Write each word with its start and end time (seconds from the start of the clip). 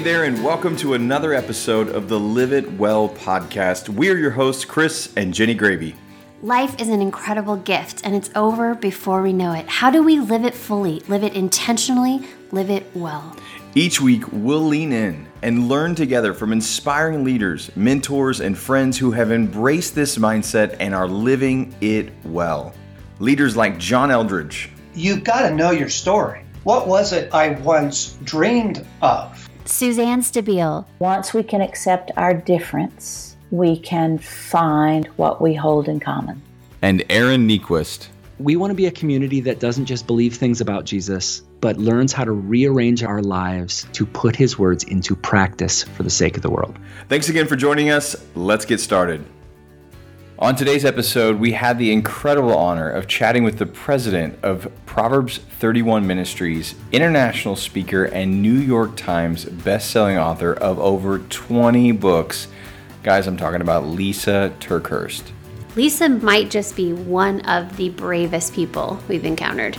Hey 0.00 0.04
there, 0.12 0.24
and 0.24 0.42
welcome 0.42 0.76
to 0.76 0.94
another 0.94 1.34
episode 1.34 1.90
of 1.90 2.08
the 2.08 2.18
Live 2.18 2.54
It 2.54 2.78
Well 2.78 3.10
podcast. 3.10 3.90
We're 3.90 4.16
your 4.16 4.30
hosts, 4.30 4.64
Chris 4.64 5.12
and 5.14 5.34
Jenni 5.34 5.54
Graebe. 5.54 5.94
Life 6.40 6.80
is 6.80 6.88
an 6.88 7.02
incredible 7.02 7.56
gift, 7.56 8.00
and 8.02 8.14
it's 8.16 8.30
over 8.34 8.74
before 8.74 9.20
we 9.20 9.34
know 9.34 9.52
it. 9.52 9.68
How 9.68 9.90
do 9.90 10.02
we 10.02 10.18
live 10.18 10.46
it 10.46 10.54
fully, 10.54 11.00
live 11.00 11.22
it 11.22 11.34
intentionally, 11.34 12.26
live 12.50 12.70
it 12.70 12.86
well? 12.94 13.36
Each 13.74 14.00
week, 14.00 14.22
we'll 14.32 14.64
lean 14.64 14.90
in 14.90 15.26
and 15.42 15.68
learn 15.68 15.94
together 15.94 16.32
from 16.32 16.54
inspiring 16.54 17.22
leaders, 17.22 17.70
mentors, 17.76 18.40
and 18.40 18.56
friends 18.56 18.96
who 18.96 19.10
have 19.10 19.30
embraced 19.30 19.94
this 19.94 20.16
mindset 20.16 20.76
and 20.80 20.94
are 20.94 21.08
living 21.08 21.74
it 21.82 22.10
well. 22.24 22.72
Leaders 23.18 23.54
like 23.54 23.76
John 23.76 24.10
Eldredge. 24.10 24.70
You've 24.94 25.24
got 25.24 25.46
to 25.46 25.54
know 25.54 25.72
your 25.72 25.90
story. 25.90 26.42
What 26.64 26.88
was 26.88 27.12
it 27.12 27.34
I 27.34 27.50
once 27.50 28.16
dreamed 28.24 28.86
of? 29.02 29.39
Suzanne 29.70 30.20
Stabile. 30.20 30.84
Once 30.98 31.32
we 31.32 31.42
can 31.42 31.60
accept 31.60 32.10
our 32.16 32.34
difference, 32.34 33.36
we 33.50 33.78
can 33.78 34.18
find 34.18 35.06
what 35.16 35.40
we 35.40 35.54
hold 35.54 35.88
in 35.88 36.00
common. 36.00 36.42
And 36.82 37.04
Aaron 37.08 37.48
Niequist. 37.48 38.08
We 38.38 38.56
want 38.56 38.70
to 38.70 38.74
be 38.74 38.86
a 38.86 38.90
community 38.90 39.40
that 39.42 39.60
doesn't 39.60 39.86
just 39.86 40.06
believe 40.06 40.34
things 40.34 40.60
about 40.60 40.86
Jesus, 40.86 41.40
but 41.60 41.76
learns 41.76 42.12
how 42.12 42.24
to 42.24 42.32
rearrange 42.32 43.04
our 43.04 43.22
lives 43.22 43.86
to 43.92 44.06
put 44.06 44.34
his 44.34 44.58
words 44.58 44.82
into 44.84 45.14
practice 45.14 45.82
for 45.82 46.02
the 46.02 46.10
sake 46.10 46.36
of 46.36 46.42
the 46.42 46.50
world. 46.50 46.76
Thanks 47.08 47.28
again 47.28 47.46
for 47.46 47.56
joining 47.56 47.90
us. 47.90 48.16
Let's 48.34 48.64
get 48.64 48.80
started. 48.80 49.24
On 50.40 50.56
today's 50.56 50.86
episode, 50.86 51.38
we 51.38 51.52
had 51.52 51.78
the 51.78 51.92
incredible 51.92 52.56
honor 52.56 52.88
of 52.88 53.06
chatting 53.06 53.44
with 53.44 53.58
the 53.58 53.66
president 53.66 54.38
of 54.42 54.72
Proverbs 54.86 55.36
31 55.36 56.06
Ministries, 56.06 56.74
international 56.92 57.56
speaker, 57.56 58.04
and 58.04 58.40
New 58.40 58.54
York 58.54 58.96
Times 58.96 59.44
bestselling 59.44 60.18
author 60.18 60.54
of 60.54 60.78
over 60.78 61.18
20 61.18 61.92
books 61.92 62.48
Guys, 63.02 63.26
I'm 63.26 63.38
talking 63.38 63.62
about 63.62 63.84
Lysa 63.84 64.50
TerKeurst. 64.58 65.22
Lysa 65.74 66.20
might 66.22 66.50
just 66.50 66.76
be 66.76 66.92
one 66.92 67.40
of 67.46 67.78
the 67.78 67.88
bravest 67.88 68.52
people 68.52 69.00
we've 69.08 69.24
encountered. 69.24 69.78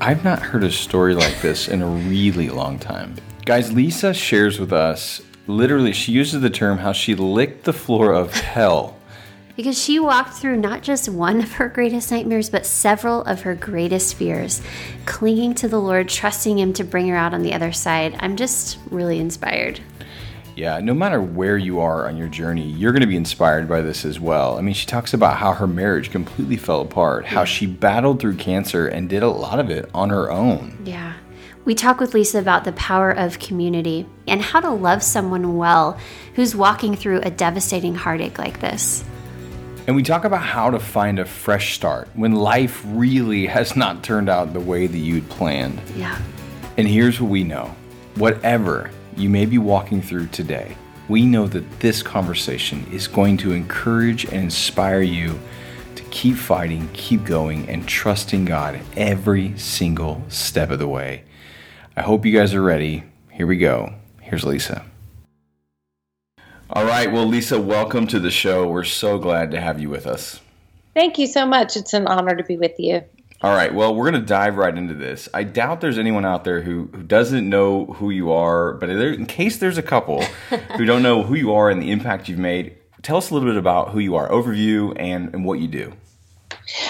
I've 0.00 0.24
not 0.24 0.40
heard 0.42 0.64
a 0.64 0.70
story 0.70 1.14
like 1.14 1.40
this 1.40 1.68
in 1.68 1.82
a 1.82 1.86
really 1.86 2.48
long 2.48 2.80
time. 2.80 3.14
Guys, 3.44 3.70
Lysa 3.70 4.12
shares 4.12 4.58
with 4.58 4.72
us 4.72 5.22
literally, 5.46 5.92
she 5.92 6.10
uses 6.10 6.40
the 6.40 6.50
term 6.50 6.78
how 6.78 6.92
she 6.92 7.14
licked 7.14 7.64
the 7.64 7.72
floor 7.72 8.12
of 8.12 8.32
hell. 8.32 8.97
Because 9.58 9.76
she 9.76 9.98
walked 9.98 10.34
through 10.34 10.58
not 10.58 10.84
just 10.84 11.08
one 11.08 11.40
of 11.40 11.54
her 11.54 11.68
greatest 11.68 12.12
nightmares, 12.12 12.48
but 12.48 12.64
several 12.64 13.22
of 13.24 13.40
her 13.40 13.56
greatest 13.56 14.14
fears, 14.14 14.62
clinging 15.04 15.56
to 15.56 15.66
the 15.66 15.80
Lord, 15.80 16.08
trusting 16.08 16.60
Him 16.60 16.72
to 16.74 16.84
bring 16.84 17.08
her 17.08 17.16
out 17.16 17.34
on 17.34 17.42
the 17.42 17.52
other 17.52 17.72
side. 17.72 18.16
I'm 18.20 18.36
just 18.36 18.78
really 18.88 19.18
inspired. 19.18 19.80
Yeah, 20.54 20.78
no 20.78 20.94
matter 20.94 21.20
where 21.20 21.58
you 21.58 21.80
are 21.80 22.06
on 22.06 22.16
your 22.16 22.28
journey, 22.28 22.68
you're 22.68 22.92
going 22.92 23.00
to 23.00 23.08
be 23.08 23.16
inspired 23.16 23.68
by 23.68 23.80
this 23.80 24.04
as 24.04 24.20
well. 24.20 24.58
I 24.58 24.60
mean, 24.60 24.74
she 24.74 24.86
talks 24.86 25.12
about 25.12 25.38
how 25.38 25.52
her 25.54 25.66
marriage 25.66 26.12
completely 26.12 26.56
fell 26.56 26.82
apart, 26.82 27.26
how 27.26 27.44
she 27.44 27.66
battled 27.66 28.20
through 28.20 28.36
cancer 28.36 28.86
and 28.86 29.08
did 29.08 29.24
a 29.24 29.28
lot 29.28 29.58
of 29.58 29.70
it 29.70 29.90
on 29.92 30.10
her 30.10 30.30
own. 30.30 30.78
Yeah. 30.84 31.14
We 31.64 31.74
talk 31.74 31.98
with 31.98 32.12
Lysa 32.12 32.38
about 32.38 32.62
the 32.62 32.72
power 32.74 33.10
of 33.10 33.40
community 33.40 34.06
and 34.28 34.40
how 34.40 34.60
to 34.60 34.70
love 34.70 35.02
someone 35.02 35.56
well 35.56 35.98
who's 36.34 36.54
walking 36.54 36.94
through 36.94 37.22
a 37.22 37.30
devastating 37.32 37.96
heartache 37.96 38.38
like 38.38 38.60
this. 38.60 39.02
And 39.88 39.96
we 39.96 40.02
talk 40.02 40.24
about 40.26 40.42
how 40.42 40.68
to 40.68 40.78
find 40.78 41.18
a 41.18 41.24
fresh 41.24 41.74
start 41.74 42.08
when 42.12 42.34
life 42.34 42.82
really 42.88 43.46
has 43.56 43.74
not 43.74 44.04
turned 44.04 44.28
out 44.28 44.52
the 44.52 44.60
way 44.60 44.86
that 44.86 44.98
you'd 44.98 45.26
planned. 45.30 45.80
Yeah. 45.96 46.20
And 46.76 46.86
here's 46.86 47.20
what 47.20 47.30
we 47.30 47.42
know 47.42 47.74
whatever 48.16 48.90
you 49.16 49.30
may 49.30 49.46
be 49.46 49.56
walking 49.56 50.02
through 50.02 50.26
today, 50.26 50.76
we 51.08 51.24
know 51.24 51.46
that 51.46 51.80
this 51.80 52.02
conversation 52.02 52.86
is 52.92 53.08
going 53.08 53.38
to 53.38 53.52
encourage 53.52 54.26
and 54.26 54.34
inspire 54.34 55.00
you 55.00 55.40
to 55.94 56.02
keep 56.10 56.36
fighting, 56.36 56.90
keep 56.92 57.24
going, 57.24 57.66
and 57.70 57.88
trusting 57.88 58.44
God 58.44 58.78
every 58.94 59.56
single 59.56 60.22
step 60.28 60.70
of 60.70 60.80
the 60.80 60.86
way. 60.86 61.24
I 61.96 62.02
hope 62.02 62.26
you 62.26 62.38
guys 62.38 62.52
are 62.52 62.62
ready. 62.62 63.04
Here 63.30 63.46
we 63.46 63.56
go. 63.56 63.94
Here's 64.20 64.44
Lysa. 64.44 64.84
All 66.70 66.84
right. 66.84 67.10
Well, 67.10 67.26
Lysa, 67.26 67.62
welcome 67.62 68.06
to 68.08 68.20
the 68.20 68.30
show. 68.30 68.68
We're 68.68 68.84
so 68.84 69.18
glad 69.18 69.50
to 69.52 69.60
have 69.60 69.80
you 69.80 69.88
with 69.88 70.06
us. 70.06 70.40
Thank 70.92 71.16
you 71.16 71.26
so 71.26 71.46
much. 71.46 71.78
It's 71.78 71.94
an 71.94 72.06
honor 72.06 72.36
to 72.36 72.44
be 72.44 72.58
with 72.58 72.78
you. 72.78 73.02
All 73.40 73.54
right. 73.54 73.72
Well, 73.72 73.94
we're 73.94 74.10
going 74.10 74.20
to 74.20 74.26
dive 74.26 74.58
right 74.58 74.76
into 74.76 74.92
this. 74.92 75.30
I 75.32 75.44
doubt 75.44 75.80
there's 75.80 75.96
anyone 75.96 76.26
out 76.26 76.44
there 76.44 76.60
who, 76.60 76.90
who 76.92 77.02
doesn't 77.02 77.48
know 77.48 77.86
who 77.86 78.10
you 78.10 78.32
are, 78.32 78.74
but 78.74 78.90
in 78.90 79.24
case 79.24 79.56
there's 79.56 79.78
a 79.78 79.82
couple 79.82 80.22
who 80.76 80.84
don't 80.84 81.02
know 81.02 81.22
who 81.22 81.36
you 81.36 81.54
are 81.54 81.70
and 81.70 81.80
the 81.80 81.90
impact 81.90 82.28
you've 82.28 82.38
made, 82.38 82.76
tell 83.00 83.16
us 83.16 83.30
a 83.30 83.34
little 83.34 83.48
bit 83.48 83.56
about 83.56 83.90
who 83.92 84.00
you 84.00 84.16
are, 84.16 84.28
overview, 84.28 84.94
and, 84.98 85.32
and 85.34 85.46
what 85.46 85.60
you 85.60 85.68
do. 85.68 85.94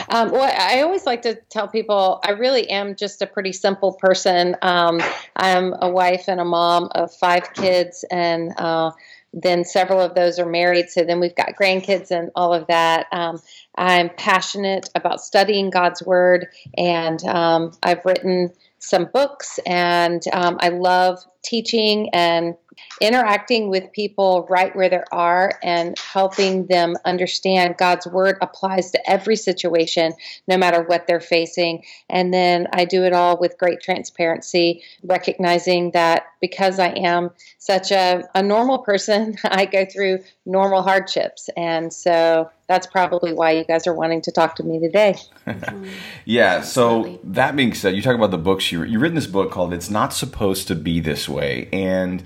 Um, 0.08 0.32
well, 0.32 0.42
I 0.42 0.80
always 0.80 1.06
like 1.06 1.22
to 1.22 1.36
tell 1.50 1.68
people 1.68 2.18
I 2.24 2.30
really 2.32 2.68
am 2.68 2.96
just 2.96 3.22
a 3.22 3.26
pretty 3.26 3.52
simple 3.52 3.92
person. 3.92 4.56
Um, 4.60 5.00
I'm 5.36 5.72
a 5.80 5.88
wife 5.88 6.24
and 6.26 6.40
a 6.40 6.44
mom 6.44 6.88
of 6.96 7.14
five 7.14 7.52
kids, 7.54 8.04
and 8.10 8.52
uh, 8.58 8.90
then 9.32 9.64
several 9.64 10.00
of 10.00 10.14
those 10.14 10.38
are 10.38 10.46
married. 10.46 10.88
So 10.88 11.04
then 11.04 11.20
we've 11.20 11.34
got 11.34 11.54
grandkids 11.60 12.10
and 12.10 12.30
all 12.34 12.54
of 12.54 12.66
that. 12.68 13.06
Um, 13.12 13.40
I'm 13.76 14.10
passionate 14.10 14.90
about 14.94 15.20
studying 15.20 15.70
God's 15.70 16.02
Word, 16.02 16.48
and 16.76 17.22
um, 17.24 17.72
I've 17.82 18.04
written 18.04 18.52
some 18.78 19.06
books, 19.12 19.58
and 19.66 20.22
um, 20.32 20.58
I 20.60 20.70
love 20.70 21.18
teaching 21.42 22.10
and 22.12 22.54
interacting 23.00 23.70
with 23.70 23.92
people 23.92 24.46
right 24.50 24.74
where 24.74 24.88
they 24.88 25.02
are 25.12 25.58
and 25.62 25.98
helping 25.98 26.66
them 26.66 26.96
understand 27.04 27.76
God's 27.78 28.06
word 28.06 28.36
applies 28.40 28.90
to 28.92 29.10
every 29.10 29.36
situation, 29.36 30.14
no 30.46 30.56
matter 30.56 30.82
what 30.82 31.06
they're 31.06 31.20
facing. 31.20 31.84
And 32.08 32.32
then 32.32 32.66
I 32.72 32.84
do 32.84 33.04
it 33.04 33.12
all 33.12 33.38
with 33.38 33.58
great 33.58 33.80
transparency, 33.80 34.82
recognizing 35.02 35.92
that 35.92 36.26
because 36.40 36.78
I 36.78 36.88
am 36.88 37.30
such 37.58 37.90
a, 37.90 38.28
a 38.34 38.42
normal 38.42 38.78
person, 38.78 39.36
I 39.44 39.66
go 39.66 39.84
through 39.84 40.20
normal 40.46 40.82
hardships. 40.82 41.48
And 41.56 41.92
so 41.92 42.50
that's 42.68 42.86
probably 42.86 43.32
why 43.32 43.52
you 43.52 43.64
guys 43.64 43.86
are 43.86 43.94
wanting 43.94 44.20
to 44.22 44.30
talk 44.30 44.56
to 44.56 44.62
me 44.62 44.78
today. 44.78 45.16
yeah. 46.24 46.62
So 46.62 47.18
that 47.24 47.56
being 47.56 47.74
said, 47.74 47.94
you 47.94 48.02
talk 48.02 48.14
about 48.14 48.30
the 48.30 48.38
books 48.38 48.70
you 48.70 48.84
you've 48.84 49.02
written 49.02 49.14
this 49.14 49.26
book 49.26 49.50
called 49.50 49.72
"It's 49.72 49.90
Not 49.90 50.12
Supposed 50.12 50.68
to 50.68 50.74
Be 50.74 51.00
This 51.00 51.28
Way," 51.28 51.68
and 51.72 52.22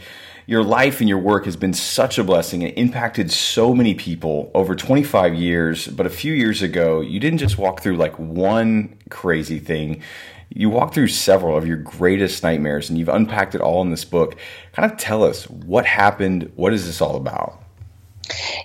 your 0.46 0.62
life 0.62 1.00
and 1.00 1.08
your 1.08 1.18
work 1.18 1.44
has 1.44 1.56
been 1.56 1.72
such 1.72 2.18
a 2.18 2.24
blessing 2.24 2.64
and 2.64 2.76
impacted 2.76 3.30
so 3.30 3.74
many 3.74 3.94
people 3.94 4.50
over 4.54 4.74
25 4.74 5.34
years. 5.34 5.86
But 5.88 6.06
a 6.06 6.10
few 6.10 6.32
years 6.32 6.62
ago, 6.62 7.00
you 7.00 7.20
didn't 7.20 7.38
just 7.38 7.58
walk 7.58 7.80
through 7.80 7.96
like 7.96 8.18
one 8.18 8.98
crazy 9.10 9.58
thing. 9.58 10.02
You 10.48 10.68
walked 10.68 10.94
through 10.94 11.08
several 11.08 11.56
of 11.56 11.66
your 11.66 11.78
greatest 11.78 12.42
nightmares 12.42 12.90
and 12.90 12.98
you've 12.98 13.08
unpacked 13.08 13.54
it 13.54 13.60
all 13.60 13.82
in 13.82 13.90
this 13.90 14.04
book. 14.04 14.36
Kind 14.72 14.90
of 14.90 14.98
tell 14.98 15.24
us 15.24 15.48
what 15.48 15.86
happened. 15.86 16.52
What 16.56 16.72
is 16.72 16.86
this 16.86 17.00
all 17.00 17.16
about? 17.16 17.58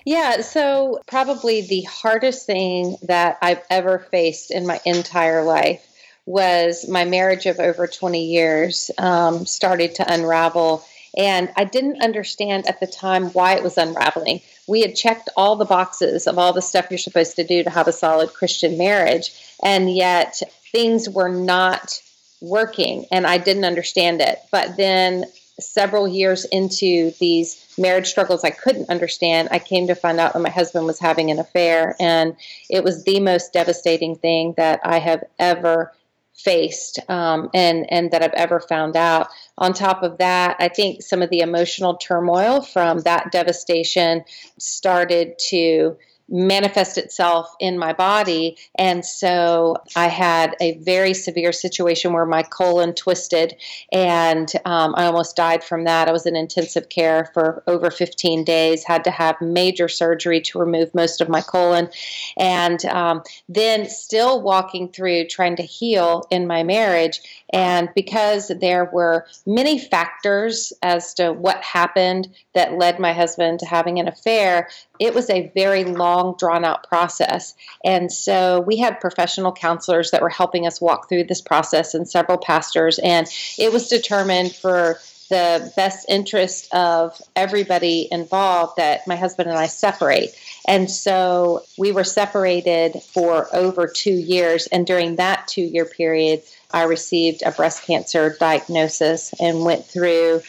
Yeah, 0.04 0.40
so 0.40 1.00
probably 1.06 1.62
the 1.62 1.82
hardest 1.82 2.46
thing 2.46 2.96
that 3.02 3.38
I've 3.42 3.62
ever 3.70 3.98
faced 3.98 4.50
in 4.50 4.66
my 4.66 4.80
entire 4.84 5.44
life 5.44 5.84
was 6.26 6.86
my 6.88 7.04
marriage 7.04 7.46
of 7.46 7.58
over 7.58 7.86
20 7.86 8.26
years 8.26 8.90
um, 8.98 9.46
started 9.46 9.94
to 9.96 10.12
unravel 10.12 10.84
and 11.18 11.50
I 11.56 11.64
didn't 11.64 12.00
understand 12.00 12.68
at 12.68 12.78
the 12.78 12.86
time 12.86 13.26
why 13.30 13.56
it 13.56 13.64
was 13.64 13.76
unraveling. 13.76 14.40
We 14.68 14.82
had 14.82 14.94
checked 14.94 15.28
all 15.36 15.56
the 15.56 15.64
boxes 15.64 16.28
of 16.28 16.38
all 16.38 16.52
the 16.52 16.62
stuff 16.62 16.86
you're 16.90 16.98
supposed 16.98 17.36
to 17.36 17.44
do 17.44 17.64
to 17.64 17.70
have 17.70 17.88
a 17.88 17.92
solid 17.92 18.32
Christian 18.32 18.78
marriage, 18.78 19.32
and 19.62 19.92
yet 19.94 20.40
things 20.70 21.08
were 21.08 21.28
not 21.28 22.00
working, 22.40 23.06
and 23.10 23.26
I 23.26 23.38
didn't 23.38 23.64
understand 23.64 24.20
it. 24.20 24.38
But 24.52 24.76
then 24.76 25.24
several 25.58 26.06
years 26.06 26.44
into 26.44 27.10
these 27.18 27.66
marriage 27.76 28.06
struggles 28.06 28.44
I 28.44 28.50
couldn't 28.50 28.90
understand, 28.90 29.48
I 29.50 29.58
came 29.58 29.88
to 29.88 29.96
find 29.96 30.20
out 30.20 30.34
that 30.34 30.38
my 30.38 30.50
husband 30.50 30.86
was 30.86 31.00
having 31.00 31.32
an 31.32 31.40
affair, 31.40 31.96
and 31.98 32.36
it 32.70 32.84
was 32.84 33.02
the 33.02 33.18
most 33.18 33.52
devastating 33.52 34.14
thing 34.14 34.54
that 34.56 34.80
I 34.84 35.00
have 35.00 35.24
ever 35.40 35.92
faced 36.38 36.98
um, 37.10 37.50
and 37.52 37.90
and 37.92 38.10
that 38.12 38.22
I've 38.22 38.32
ever 38.34 38.60
found 38.60 38.96
out. 38.96 39.28
On 39.58 39.72
top 39.72 40.02
of 40.02 40.18
that, 40.18 40.56
I 40.60 40.68
think 40.68 41.02
some 41.02 41.20
of 41.20 41.30
the 41.30 41.40
emotional 41.40 41.96
turmoil 41.96 42.62
from 42.62 43.00
that 43.00 43.32
devastation 43.32 44.24
started 44.58 45.38
to 45.50 45.96
manifest 46.28 46.98
itself 46.98 47.54
in 47.58 47.78
my 47.78 47.92
body. 47.92 48.56
And 48.76 49.04
so 49.04 49.76
I 49.96 50.08
had 50.08 50.54
a 50.60 50.76
very 50.78 51.14
severe 51.14 51.52
situation 51.52 52.12
where 52.12 52.26
my 52.26 52.42
colon 52.42 52.94
twisted 52.94 53.56
and 53.92 54.52
um, 54.64 54.94
I 54.96 55.06
almost 55.06 55.36
died 55.36 55.64
from 55.64 55.84
that. 55.84 56.08
I 56.08 56.12
was 56.12 56.26
in 56.26 56.36
intensive 56.36 56.88
care 56.88 57.30
for 57.32 57.62
over 57.66 57.90
15 57.90 58.44
days, 58.44 58.84
had 58.84 59.04
to 59.04 59.10
have 59.10 59.40
major 59.40 59.88
surgery 59.88 60.40
to 60.42 60.58
remove 60.58 60.94
most 60.94 61.20
of 61.20 61.28
my 61.28 61.40
colon. 61.40 61.88
And 62.36 62.84
um, 62.86 63.22
then 63.48 63.88
still 63.88 64.42
walking 64.42 64.88
through 64.88 65.26
trying 65.28 65.56
to 65.56 65.62
heal 65.62 66.26
in 66.30 66.46
my 66.46 66.62
marriage. 66.62 67.20
And 67.52 67.88
because 67.94 68.48
there 68.60 68.84
were 68.92 69.26
many 69.46 69.78
factors 69.78 70.72
as 70.82 71.14
to 71.14 71.32
what 71.32 71.62
happened 71.62 72.28
that 72.54 72.74
led 72.74 72.98
my 72.98 73.12
husband 73.12 73.60
to 73.60 73.66
having 73.66 73.98
an 73.98 74.08
affair, 74.08 74.68
it 74.98 75.14
was 75.14 75.30
a 75.30 75.50
very 75.54 75.84
long, 75.84 76.17
drawn 76.38 76.64
out 76.64 76.88
process. 76.88 77.54
And 77.84 78.12
so 78.12 78.60
we 78.60 78.76
had 78.76 79.00
professional 79.00 79.52
counselors 79.52 80.10
that 80.10 80.22
were 80.22 80.28
helping 80.28 80.66
us 80.66 80.80
walk 80.80 81.08
through 81.08 81.24
this 81.24 81.40
process 81.40 81.94
and 81.94 82.08
several 82.08 82.38
pastors. 82.38 82.98
And 82.98 83.26
it 83.58 83.72
was 83.72 83.88
determined 83.88 84.54
for 84.54 84.98
the 85.28 85.72
best 85.76 86.06
interest 86.08 86.72
of 86.72 87.20
everybody 87.36 88.08
involved 88.10 88.76
that 88.78 89.06
my 89.06 89.16
husband 89.16 89.48
and 89.48 89.58
I 89.58 89.66
separate. 89.66 90.34
And 90.66 90.90
so 90.90 91.64
we 91.76 91.92
were 91.92 92.04
separated 92.04 93.02
for 93.02 93.54
over 93.54 93.86
two 93.86 94.14
years. 94.14 94.66
And 94.68 94.86
during 94.86 95.16
that 95.16 95.46
two 95.46 95.62
year 95.62 95.84
period, 95.84 96.42
I 96.70 96.84
received 96.84 97.42
a 97.44 97.52
breast 97.52 97.84
cancer 97.84 98.36
diagnosis 98.38 99.34
and 99.38 99.64
went 99.64 99.84
through 99.84 100.42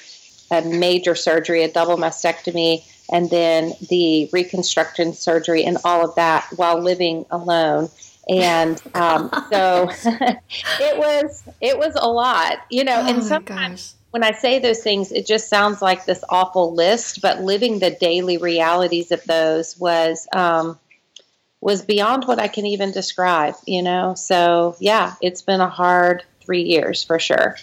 a 0.52 0.62
major 0.62 1.16
surgery, 1.16 1.64
a 1.64 1.72
double 1.72 1.98
mastectomy, 1.98 2.84
and 3.12 3.30
then 3.30 3.74
the 3.90 4.30
reconstruction 4.32 5.14
surgery 5.14 5.64
and 5.64 5.78
all 5.84 6.08
of 6.08 6.16
that 6.16 6.48
while 6.56 6.80
living 6.80 7.26
alone. 7.32 7.90
And 8.28 8.82
um, 8.94 9.30
so 9.52 9.90
it 10.04 10.98
was 10.98 11.44
it 11.62 11.78
was 11.78 11.96
a 11.96 12.08
lot, 12.08 12.60
you 12.70 12.84
know. 12.84 13.02
Oh 13.02 13.08
and 13.08 13.24
sometimes 13.24 13.96
when 14.12 14.24
I 14.24 14.32
say 14.32 14.60
those 14.60 14.82
things, 14.82 15.12
it 15.12 15.28
just 15.28 15.50
sounds 15.50 15.82
like 15.82 16.06
this 16.06 16.24
awful 16.30 16.74
list. 16.74 17.22
But 17.22 17.42
living 17.42 17.80
the 17.80 17.92
daily 17.92 18.38
realities 18.38 19.12
of 19.12 19.24
those 19.26 19.78
was 19.78 20.28
um, 20.34 20.80
was 21.62 21.84
beyond 21.84 22.26
what 22.26 22.40
I 22.40 22.48
can 22.48 22.66
even 22.66 22.92
describe, 22.92 23.56
you 23.66 23.82
know. 23.82 24.16
So 24.16 24.76
yeah, 24.80 25.16
it's 25.22 25.42
been 25.42 25.62
a 25.62 25.70
hard 25.70 26.24
three 26.42 26.64
years 26.64 27.04
for 27.04 27.20
sure. 27.20 27.58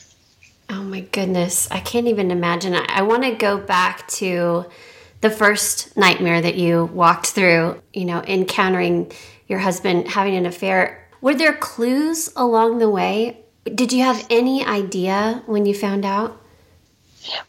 Oh 0.68 0.82
my 0.82 1.00
goodness. 1.00 1.70
I 1.70 1.80
can't 1.80 2.08
even 2.08 2.30
imagine. 2.30 2.74
I, 2.74 2.84
I 2.88 3.02
want 3.02 3.22
to 3.22 3.32
go 3.32 3.56
back 3.58 4.06
to 4.08 4.66
the 5.28 5.34
first 5.34 5.96
nightmare 5.96 6.40
that 6.40 6.54
you 6.54 6.84
walked 6.84 7.26
through, 7.28 7.82
you 7.92 8.04
know, 8.04 8.22
encountering 8.22 9.10
your 9.48 9.58
husband 9.58 10.06
having 10.06 10.36
an 10.36 10.46
affair. 10.46 11.08
Were 11.20 11.34
there 11.34 11.52
clues 11.52 12.32
along 12.36 12.78
the 12.78 12.88
way? 12.88 13.40
Did 13.64 13.92
you 13.92 14.04
have 14.04 14.24
any 14.30 14.64
idea 14.64 15.42
when 15.46 15.66
you 15.66 15.74
found 15.74 16.04
out? 16.04 16.40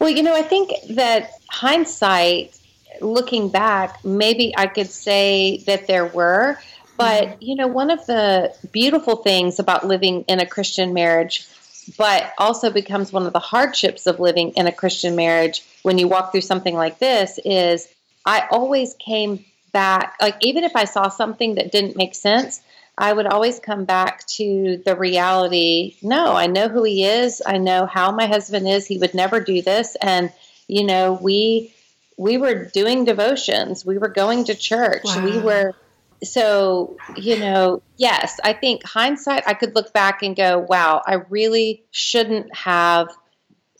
Well, 0.00 0.10
you 0.10 0.24
know, 0.24 0.34
I 0.34 0.42
think 0.42 0.72
that 0.90 1.30
hindsight, 1.48 2.58
looking 3.00 3.48
back, 3.48 4.04
maybe 4.04 4.52
I 4.56 4.66
could 4.66 4.90
say 4.90 5.62
that 5.66 5.86
there 5.86 6.06
were. 6.06 6.58
But, 6.96 7.22
mm-hmm. 7.22 7.36
you 7.40 7.54
know, 7.54 7.68
one 7.68 7.92
of 7.92 8.04
the 8.06 8.52
beautiful 8.72 9.16
things 9.16 9.60
about 9.60 9.86
living 9.86 10.24
in 10.26 10.40
a 10.40 10.46
Christian 10.46 10.92
marriage, 10.92 11.46
but 11.96 12.32
also 12.38 12.70
becomes 12.70 13.12
one 13.12 13.26
of 13.26 13.32
the 13.32 13.38
hardships 13.38 14.06
of 14.06 14.20
living 14.20 14.50
in 14.50 14.66
a 14.66 14.72
Christian 14.72 15.16
marriage 15.16 15.62
when 15.82 15.98
you 15.98 16.08
walk 16.08 16.32
through 16.32 16.42
something 16.42 16.74
like 16.74 16.98
this, 16.98 17.38
is 17.44 17.88
I 18.26 18.46
always 18.50 18.94
came 18.94 19.44
back, 19.72 20.16
like, 20.20 20.36
even 20.40 20.64
if 20.64 20.76
I 20.76 20.84
saw 20.84 21.08
something 21.08 21.54
that 21.54 21.72
didn't 21.72 21.96
make 21.96 22.14
sense, 22.14 22.60
I 22.96 23.12
would 23.12 23.26
always 23.26 23.60
come 23.60 23.84
back 23.84 24.26
to 24.26 24.82
the 24.84 24.96
reality 24.96 25.96
no, 26.02 26.34
I 26.34 26.46
know 26.46 26.68
who 26.68 26.82
he 26.82 27.04
is. 27.04 27.40
I 27.46 27.58
know 27.58 27.86
how 27.86 28.10
my 28.10 28.26
husband 28.26 28.68
is. 28.68 28.86
He 28.86 28.98
would 28.98 29.14
never 29.14 29.40
do 29.40 29.62
this. 29.62 29.96
And, 30.00 30.32
you 30.66 30.84
know, 30.84 31.12
we. 31.12 31.72
We 32.20 32.36
were 32.36 32.64
doing 32.64 33.04
devotions. 33.04 33.86
We 33.86 33.96
were 33.96 34.08
going 34.08 34.46
to 34.46 34.56
church. 34.56 35.04
Wow. 35.04 35.24
We 35.24 35.38
were 35.38 35.76
so 36.22 36.96
you 37.16 37.38
know 37.38 37.82
yes 37.96 38.38
i 38.42 38.52
think 38.52 38.84
hindsight 38.84 39.42
i 39.46 39.54
could 39.54 39.74
look 39.74 39.92
back 39.92 40.22
and 40.22 40.36
go 40.36 40.58
wow 40.58 41.02
i 41.06 41.14
really 41.28 41.84
shouldn't 41.90 42.54
have 42.54 43.08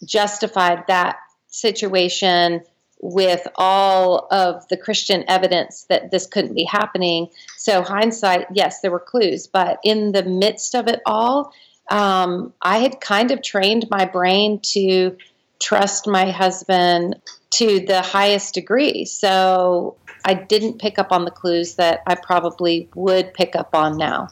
justified 0.05 0.85
that 0.87 1.17
situation 1.49 2.63
with 3.01 3.47
all 3.57 4.29
of 4.31 4.67
the 4.69 4.77
christian 4.77 5.25
evidence 5.29 5.85
that 5.89 6.11
this 6.11 6.27
couldn't 6.27 6.55
be 6.55 6.65
happening. 6.65 7.29
So 7.57 7.83
hindsight 7.83 8.47
yes 8.53 8.81
there 8.81 8.91
were 8.91 9.01
clues 9.01 9.47
but 9.47 9.79
in 9.83 10.13
the 10.13 10.23
midst 10.23 10.75
of 10.75 10.89
it 10.89 11.01
all 11.07 11.53
um, 11.91 12.53
i 12.63 12.79
had 12.79 13.01
kind 13.01 13.31
of 13.31 13.43
trained 13.43 13.89
my 13.91 14.05
brain 14.05 14.61
to 14.73 15.17
trust 15.61 16.07
my 16.07 16.31
husband 16.31 17.21
to 17.51 17.81
the 17.81 18.03
highest 18.03 18.55
degree. 18.55 19.05
So 19.05 19.97
I 20.29 20.35
didn't 20.35 20.79
pick 20.79 20.99
up 20.99 21.11
on 21.11 21.25
the 21.25 21.31
clues 21.31 21.77
that 21.77 22.03
I 22.07 22.15
probably 22.15 22.91
would 22.95 23.33
pick 23.33 23.57
up 23.57 23.75
on 23.75 23.97
now. 23.97 24.29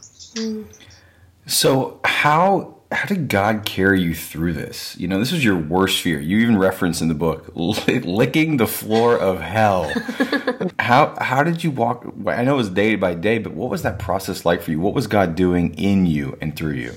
So 1.46 2.00
how 2.04 2.76
how 2.92 3.06
did 3.06 3.28
God 3.28 3.64
carry 3.64 4.02
you 4.02 4.14
through 4.14 4.52
this? 4.52 4.94
You 4.98 5.08
know, 5.08 5.18
this 5.18 5.32
was 5.32 5.42
your 5.42 5.56
worst 5.56 6.02
fear. 6.02 6.20
You 6.20 6.38
even 6.38 6.58
reference 6.58 7.00
in 7.00 7.08
the 7.08 7.14
book 7.14 7.50
licking 7.54 8.58
the 8.58 8.66
floor 8.66 9.16
of 9.16 9.40
hell. 9.40 9.90
how 10.78 11.16
how 11.18 11.42
did 11.42 11.64
you 11.64 11.70
walk? 11.70 12.04
I 12.26 12.44
know 12.44 12.54
it 12.54 12.58
was 12.58 12.68
day 12.68 12.94
by 12.96 13.14
day, 13.14 13.38
but 13.38 13.54
what 13.54 13.70
was 13.70 13.80
that 13.80 13.98
process 13.98 14.44
like 14.44 14.60
for 14.60 14.72
you? 14.72 14.78
What 14.78 14.92
was 14.92 15.06
God 15.06 15.34
doing 15.34 15.72
in 15.78 16.04
you 16.04 16.36
and 16.42 16.54
through 16.54 16.74
you? 16.74 16.92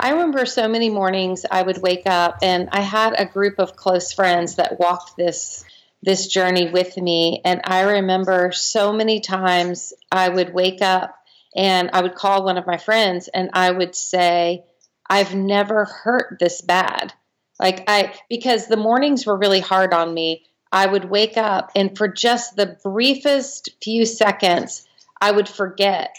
I 0.00 0.12
remember 0.12 0.46
so 0.46 0.68
many 0.68 0.88
mornings 0.88 1.44
I 1.50 1.60
would 1.60 1.82
wake 1.82 2.06
up 2.06 2.38
and 2.40 2.70
I 2.72 2.80
had 2.80 3.14
a 3.18 3.26
group 3.26 3.58
of 3.58 3.76
close 3.76 4.10
friends 4.10 4.54
that 4.54 4.80
walked 4.80 5.18
this 5.18 5.66
this 6.02 6.26
journey 6.26 6.70
with 6.70 6.96
me. 6.96 7.40
And 7.44 7.60
I 7.64 7.82
remember 7.82 8.52
so 8.52 8.92
many 8.92 9.20
times 9.20 9.92
I 10.10 10.28
would 10.28 10.52
wake 10.52 10.82
up 10.82 11.14
and 11.54 11.90
I 11.92 12.02
would 12.02 12.14
call 12.14 12.44
one 12.44 12.58
of 12.58 12.66
my 12.66 12.78
friends 12.78 13.28
and 13.28 13.50
I 13.52 13.70
would 13.70 13.94
say, 13.94 14.64
I've 15.08 15.34
never 15.34 15.84
hurt 15.84 16.38
this 16.40 16.60
bad. 16.60 17.12
Like, 17.60 17.84
I, 17.86 18.14
because 18.28 18.66
the 18.66 18.76
mornings 18.76 19.26
were 19.26 19.36
really 19.36 19.60
hard 19.60 19.94
on 19.94 20.12
me, 20.12 20.44
I 20.72 20.86
would 20.86 21.04
wake 21.04 21.36
up 21.36 21.70
and 21.76 21.96
for 21.96 22.08
just 22.08 22.56
the 22.56 22.78
briefest 22.82 23.68
few 23.82 24.06
seconds, 24.06 24.86
I 25.20 25.30
would 25.30 25.48
forget 25.48 26.16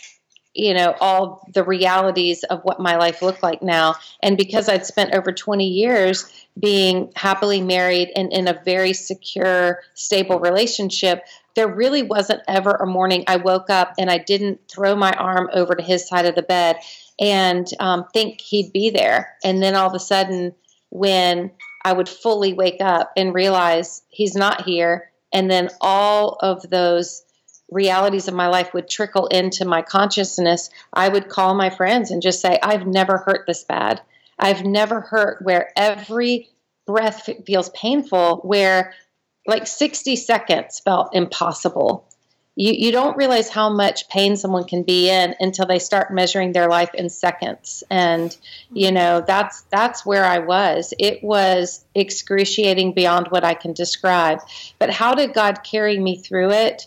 you 0.53 0.73
know 0.73 0.95
all 0.99 1.47
the 1.53 1.63
realities 1.63 2.43
of 2.43 2.61
what 2.63 2.79
my 2.79 2.97
life 2.97 3.21
looked 3.21 3.43
like 3.43 3.61
now. 3.61 3.95
And 4.21 4.37
because 4.37 4.69
i'd 4.69 4.85
spent 4.85 5.15
over 5.15 5.31
20 5.31 5.67
years 5.67 6.31
being 6.59 7.11
happily 7.15 7.61
married 7.61 8.11
and 8.15 8.31
in 8.31 8.47
a 8.47 8.61
very 8.63 8.93
secure 8.93 9.81
stable 9.93 10.39
relationship 10.39 11.23
there 11.55 11.67
really 11.67 12.03
wasn't 12.03 12.41
ever 12.47 12.71
a 12.71 12.85
morning 12.85 13.23
i 13.27 13.37
woke 13.37 13.69
up 13.69 13.93
and 13.97 14.09
i 14.09 14.17
didn't 14.17 14.59
throw 14.67 14.95
my 14.95 15.11
arm 15.13 15.49
over 15.53 15.75
to 15.75 15.83
his 15.83 16.07
side 16.07 16.25
of 16.25 16.35
the 16.35 16.41
bed 16.43 16.77
and 17.19 17.67
um, 17.79 18.05
think 18.13 18.41
he'd 18.41 18.73
be 18.73 18.89
there. 18.89 19.37
And 19.43 19.61
then 19.61 19.75
all 19.75 19.87
of 19.87 19.93
a 19.93 19.99
sudden 19.99 20.53
when 20.89 21.51
i 21.83 21.91
would 21.91 22.07
fully 22.09 22.53
wake 22.53 22.81
up 22.81 23.11
and 23.17 23.33
realize 23.33 24.03
he's 24.09 24.35
not 24.35 24.61
here 24.63 25.11
and 25.33 25.49
then 25.49 25.69
all 25.81 26.37
of 26.41 26.69
those 26.69 27.23
realities 27.73 28.27
of 28.27 28.33
my 28.33 28.47
life 28.47 28.73
would 28.73 28.89
trickle 28.89 29.27
into 29.27 29.65
my 29.65 29.81
consciousness, 29.81 30.69
I 30.93 31.09
would 31.09 31.29
call 31.29 31.53
my 31.53 31.69
friends 31.69 32.11
and 32.11 32.21
just 32.21 32.41
say, 32.41 32.59
I've 32.61 32.87
never 32.87 33.17
hurt 33.17 33.45
this 33.47 33.63
bad. 33.63 34.01
I've 34.37 34.63
never 34.63 35.01
hurt 35.01 35.41
where 35.41 35.71
every 35.75 36.49
breath 36.85 37.29
feels 37.45 37.69
painful, 37.69 38.37
where 38.43 38.93
like 39.47 39.67
60 39.67 40.15
seconds 40.15 40.79
felt 40.79 41.15
impossible. 41.15 42.07
You, 42.55 42.71
you 42.73 42.91
don't 42.91 43.17
realize 43.17 43.49
how 43.49 43.69
much 43.69 44.07
pain 44.09 44.35
someone 44.35 44.65
can 44.65 44.83
be 44.83 45.09
in 45.09 45.33
until 45.39 45.65
they 45.65 45.79
start 45.79 46.13
measuring 46.13 46.51
their 46.51 46.69
life 46.69 46.93
in 46.93 47.09
seconds. 47.09 47.83
And, 47.89 48.35
you 48.71 48.87
mm-hmm. 48.87 48.95
know, 48.95 49.23
that's, 49.25 49.61
that's 49.63 50.05
where 50.05 50.23
I 50.23 50.39
was. 50.39 50.93
It 50.99 51.23
was 51.23 51.83
excruciating 51.95 52.93
beyond 52.93 53.27
what 53.29 53.43
I 53.43 53.55
can 53.55 53.73
describe. 53.73 54.39
But 54.77 54.91
how 54.91 55.15
did 55.15 55.33
God 55.33 55.63
carry 55.63 55.97
me 55.97 56.17
through 56.17 56.51
it? 56.51 56.85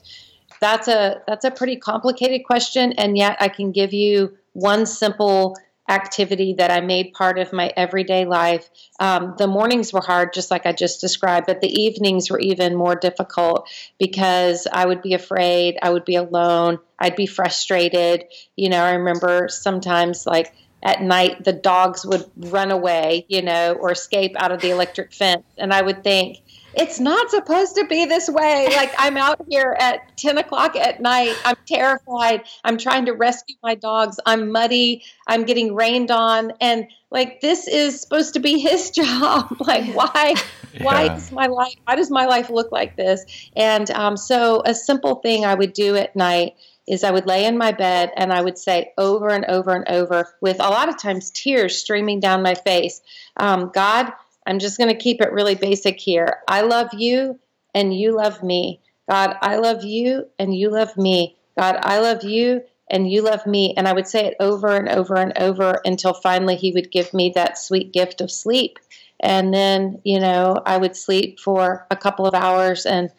That's 0.60 0.88
a 0.88 1.22
that's 1.26 1.44
a 1.44 1.50
pretty 1.50 1.76
complicated 1.76 2.44
question 2.44 2.92
and 2.92 3.16
yet 3.16 3.36
i 3.40 3.48
can 3.48 3.72
give 3.72 3.92
you 3.92 4.36
one 4.52 4.86
simple 4.86 5.56
activity 5.88 6.54
that 6.54 6.70
i 6.70 6.80
made 6.80 7.12
part 7.12 7.38
of 7.38 7.52
my 7.52 7.72
everyday 7.76 8.24
life. 8.24 8.68
Um, 8.98 9.34
the 9.38 9.46
mornings 9.46 9.92
were 9.92 10.00
hard 10.00 10.32
just 10.32 10.50
like 10.50 10.66
i 10.66 10.72
just 10.72 11.00
described 11.00 11.46
but 11.46 11.60
the 11.60 11.68
evenings 11.68 12.30
were 12.30 12.40
even 12.40 12.74
more 12.74 12.96
difficult 12.96 13.68
because 13.98 14.66
i 14.72 14.84
would 14.84 15.02
be 15.02 15.14
afraid 15.14 15.78
i 15.82 15.90
would 15.90 16.04
be 16.04 16.16
alone 16.16 16.78
i'd 16.98 17.16
be 17.16 17.26
frustrated. 17.26 18.24
You 18.56 18.70
know 18.70 18.82
i 18.82 18.94
remember 18.94 19.48
sometimes 19.48 20.26
like 20.26 20.52
at 20.82 21.02
night 21.02 21.44
the 21.44 21.52
dogs 21.52 22.04
would 22.04 22.24
run 22.36 22.70
away 22.70 23.26
you 23.28 23.42
know 23.42 23.72
or 23.72 23.92
escape 23.92 24.32
out 24.36 24.52
of 24.52 24.60
the 24.60 24.70
electric 24.70 25.12
fence 25.12 25.44
and 25.56 25.72
i 25.72 25.80
would 25.80 26.04
think 26.04 26.38
it's 26.76 27.00
not 27.00 27.30
supposed 27.30 27.74
to 27.76 27.86
be 27.86 28.04
this 28.04 28.28
way. 28.28 28.68
Like 28.76 28.94
I'm 28.98 29.16
out 29.16 29.40
here 29.48 29.74
at 29.80 30.14
10 30.18 30.36
o'clock 30.36 30.76
at 30.76 31.00
night. 31.00 31.34
I'm 31.44 31.56
terrified. 31.66 32.42
I'm 32.64 32.76
trying 32.76 33.06
to 33.06 33.12
rescue 33.12 33.56
my 33.62 33.74
dogs. 33.74 34.20
I'm 34.26 34.52
muddy. 34.52 35.02
I'm 35.26 35.44
getting 35.44 35.74
rained 35.74 36.10
on. 36.10 36.52
And 36.60 36.86
like 37.10 37.40
this 37.40 37.66
is 37.66 38.02
supposed 38.02 38.34
to 38.34 38.40
be 38.40 38.58
his 38.58 38.90
job. 39.00 39.56
like 39.60 39.94
why 39.94 40.34
yeah. 40.74 40.84
why 40.84 41.08
does 41.08 41.32
my 41.32 41.46
life 41.46 41.74
why 41.84 41.96
does 41.96 42.10
my 42.10 42.26
life 42.26 42.50
look 42.50 42.70
like 42.70 42.94
this? 42.94 43.24
And 43.56 43.90
um, 43.92 44.18
so 44.18 44.62
a 44.66 44.74
simple 44.74 45.16
thing 45.16 45.46
I 45.46 45.54
would 45.54 45.72
do 45.72 45.96
at 45.96 46.14
night 46.14 46.56
is 46.86 47.02
I 47.02 47.10
would 47.10 47.26
lay 47.26 47.46
in 47.46 47.56
my 47.56 47.72
bed 47.72 48.12
and 48.16 48.32
I 48.32 48.42
would 48.42 48.58
say 48.58 48.92
over 48.98 49.30
and 49.30 49.44
over 49.46 49.74
and 49.74 49.88
over 49.88 50.28
with 50.40 50.60
a 50.60 50.68
lot 50.68 50.88
of 50.88 50.98
times 50.98 51.30
tears 51.30 51.80
streaming 51.80 52.20
down 52.20 52.42
my 52.42 52.54
face, 52.54 53.00
um, 53.36 53.70
God, 53.74 54.12
I'm 54.46 54.58
just 54.58 54.78
going 54.78 54.90
to 54.90 54.96
keep 54.96 55.20
it 55.20 55.32
really 55.32 55.54
basic 55.54 55.98
here. 56.00 56.38
I 56.48 56.62
love 56.62 56.94
you 56.94 57.38
and 57.74 57.94
you 57.98 58.16
love 58.16 58.42
me. 58.42 58.80
God, 59.08 59.36
I 59.40 59.56
love 59.56 59.84
you 59.84 60.26
and 60.38 60.56
you 60.56 60.70
love 60.70 60.96
me. 60.96 61.36
God, 61.58 61.78
I 61.82 62.00
love 62.00 62.24
you 62.24 62.62
and 62.90 63.10
you 63.10 63.22
love 63.22 63.46
me. 63.46 63.74
And 63.76 63.88
I 63.88 63.92
would 63.92 64.06
say 64.06 64.26
it 64.26 64.36
over 64.40 64.68
and 64.68 64.88
over 64.88 65.16
and 65.16 65.36
over 65.38 65.80
until 65.84 66.14
finally 66.14 66.56
he 66.56 66.72
would 66.72 66.90
give 66.90 67.12
me 67.12 67.32
that 67.34 67.58
sweet 67.58 67.92
gift 67.92 68.20
of 68.20 68.30
sleep. 68.30 68.78
And 69.20 69.52
then, 69.52 70.00
you 70.04 70.20
know, 70.20 70.60
I 70.64 70.76
would 70.76 70.96
sleep 70.96 71.40
for 71.40 71.86
a 71.90 71.96
couple 71.96 72.26
of 72.26 72.34
hours 72.34 72.86
and 72.86 73.10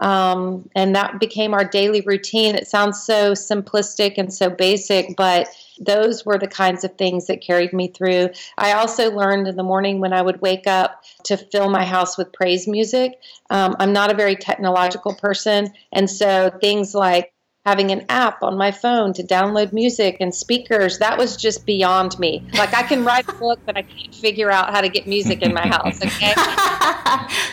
um, 0.00 0.68
and 0.74 0.96
that 0.96 1.20
became 1.20 1.54
our 1.54 1.64
daily 1.64 2.00
routine. 2.00 2.56
It 2.56 2.66
sounds 2.66 3.00
so 3.00 3.32
simplistic 3.32 4.14
and 4.18 4.34
so 4.34 4.50
basic, 4.50 5.16
but 5.16 5.48
those 5.80 6.24
were 6.24 6.38
the 6.38 6.46
kinds 6.46 6.84
of 6.84 6.96
things 6.96 7.26
that 7.26 7.40
carried 7.40 7.72
me 7.72 7.88
through. 7.88 8.30
I 8.56 8.72
also 8.72 9.10
learned 9.10 9.48
in 9.48 9.56
the 9.56 9.62
morning 9.62 10.00
when 10.00 10.12
I 10.12 10.22
would 10.22 10.40
wake 10.40 10.66
up 10.66 11.02
to 11.24 11.36
fill 11.36 11.70
my 11.70 11.84
house 11.84 12.16
with 12.16 12.32
praise 12.32 12.66
music. 12.66 13.18
Um, 13.50 13.76
I'm 13.78 13.92
not 13.92 14.12
a 14.12 14.14
very 14.14 14.36
technological 14.36 15.14
person, 15.14 15.72
and 15.92 16.08
so 16.08 16.50
things 16.60 16.94
like 16.94 17.32
having 17.64 17.90
an 17.90 18.04
app 18.10 18.42
on 18.42 18.58
my 18.58 18.70
phone 18.70 19.12
to 19.14 19.22
download 19.22 19.72
music 19.72 20.18
and 20.20 20.34
speakers 20.34 20.98
that 20.98 21.16
was 21.16 21.34
just 21.34 21.64
beyond 21.64 22.18
me 22.18 22.46
like 22.52 22.74
i 22.74 22.82
can 22.82 23.04
write 23.04 23.26
a 23.26 23.32
book 23.32 23.58
but 23.64 23.74
i 23.74 23.80
can't 23.80 24.14
figure 24.14 24.50
out 24.50 24.70
how 24.70 24.82
to 24.82 24.88
get 24.90 25.06
music 25.06 25.40
in 25.40 25.54
my 25.54 25.66
house 25.66 25.98
okay 26.02 26.34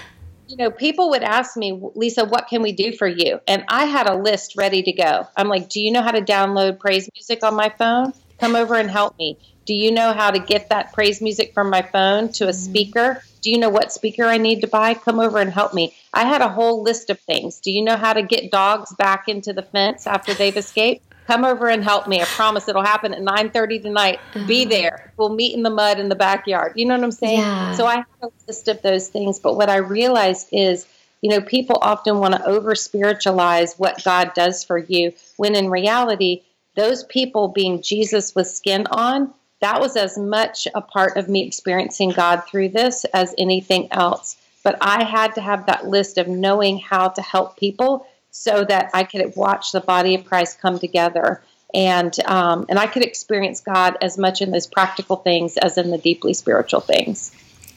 you 0.52 0.58
know, 0.58 0.70
people 0.70 1.10
would 1.12 1.24
ask 1.24 1.56
me, 1.56 1.72
Lysa, 1.72 2.30
what 2.30 2.48
can 2.50 2.62
we 2.62 2.74
do 2.74 2.92
for 2.92 3.08
you? 3.08 3.40
And 3.48 3.64
I 3.70 3.86
had 3.86 4.10
a 4.10 4.16
list 4.16 4.56
ready 4.58 4.84
to 4.84 4.92
go. 4.92 5.28
I'm 5.38 5.48
like, 5.48 5.70
do 5.70 5.80
you 5.80 5.92
know 5.92 6.02
how 6.02 6.12
to 6.12 6.22
download 6.22 6.80
praise 6.80 7.10
music 7.16 7.44
on 7.44 7.56
my 7.56 7.70
phone? 7.70 8.14
Come 8.38 8.56
over 8.56 8.76
and 8.76 8.92
help 8.92 9.18
me. 9.18 9.38
Do 9.66 9.74
you 9.74 9.92
know 9.92 10.12
how 10.12 10.32
to 10.32 10.40
get 10.40 10.70
that 10.70 10.92
praise 10.92 11.22
music 11.22 11.54
from 11.54 11.70
my 11.70 11.82
phone 11.82 12.32
to 12.34 12.46
a 12.46 12.48
mm-hmm. 12.48 12.72
speaker? 12.72 13.24
Do 13.42 13.50
you 13.50 13.58
know 13.58 13.70
what 13.70 13.94
speaker 13.94 14.26
I 14.26 14.38
need 14.38 14.62
to 14.62 14.68
buy? 14.68 14.94
Come 14.94 15.20
over 15.20 15.40
and 15.40 15.52
help 15.52 15.74
me. 15.74 15.96
I 16.14 16.26
had 16.26 16.42
a 16.42 16.50
whole 16.50 16.84
list 16.84 17.10
of 17.10 17.20
things. 17.20 17.60
Do 17.60 17.72
you 17.72 17.82
know 17.82 17.96
how 17.96 18.14
to 18.14 18.22
get 18.22 18.52
dogs 18.52 18.94
back 18.96 19.30
into 19.30 19.54
the 19.54 19.64
fence 19.64 20.06
after 20.06 20.34
they've 20.34 20.58
escaped? 20.58 21.06
Come 21.28 21.46
over 21.46 21.68
and 21.68 21.84
help 21.84 22.08
me. 22.08 22.22
I 22.22 22.26
promise 22.26 22.68
it'll 22.68 22.84
happen 22.84 23.14
at 23.14 23.22
9:30 23.22 23.82
tonight. 23.82 24.20
Uh-huh. 24.36 24.46
Be 24.48 24.66
there. 24.66 25.14
We'll 25.18 25.34
meet 25.34 25.56
in 25.56 25.64
the 25.64 25.70
mud 25.70 26.00
in 26.00 26.10
the 26.10 26.16
backyard. 26.16 26.74
You 26.76 26.86
know 26.86 26.96
what 26.96 27.04
I'm 27.04 27.12
saying? 27.12 27.40
Yeah. 27.40 27.74
So 27.74 27.86
I 27.86 27.96
have 27.96 28.06
a 28.24 28.30
list 28.48 28.68
of 28.68 28.82
those 28.82 29.08
things, 29.08 29.40
but 29.40 29.56
what 29.56 29.70
I 29.70 29.78
realized 29.78 30.50
is, 30.52 30.88
you 31.22 31.30
know, 31.30 31.42
people 31.42 31.78
often 31.82 32.20
want 32.20 32.34
to 32.36 32.46
over 32.46 32.76
spiritualize 32.76 33.76
what 33.76 34.04
God 34.04 34.34
does 34.34 34.64
for 34.64 34.78
you 34.78 35.14
when 35.38 35.56
in 35.56 35.70
reality, 35.70 36.42
those 36.76 37.04
people 37.04 37.48
being 37.50 37.82
Jesus 37.82 38.34
with 38.34 38.48
skin 38.48 38.88
on, 38.92 39.34
that 39.60 39.80
was 39.80 39.96
as 39.96 40.18
much 40.18 40.68
a 40.74 40.82
part 40.82 41.18
of 41.18 41.30
me 41.30 41.46
experiencing 41.46 42.10
God 42.10 42.44
through 42.48 42.70
this 42.70 43.06
as 43.14 43.36
anything 43.38 43.88
else. 43.92 44.38
But 44.64 44.78
I 44.82 45.04
had 45.04 45.36
to 45.36 45.42
have 45.42 45.66
that 45.66 45.88
list 45.88 46.18
of 46.18 46.28
knowing 46.28 46.80
how 46.80 47.10
to 47.10 47.22
help 47.22 47.58
people 47.58 48.08
so 48.32 48.64
that 48.64 48.90
I 48.94 49.04
could 49.04 49.36
watch 49.36 49.72
the 49.72 49.82
body 49.82 50.16
of 50.16 50.26
Christ 50.26 50.60
come 50.60 50.80
together 50.80 51.42
and 51.74 52.18
um, 52.26 52.66
and 52.70 52.78
I 52.78 52.88
could 52.88 53.04
experience 53.04 53.62
God 53.62 53.98
as 54.02 54.18
much 54.18 54.42
in 54.42 54.52
those 54.52 54.68
practical 54.68 55.18
things 55.18 55.58
as 55.58 55.78
in 55.78 55.92
the 55.92 55.98
deeply 55.98 56.34
spiritual 56.34 56.82
things. 56.82 57.32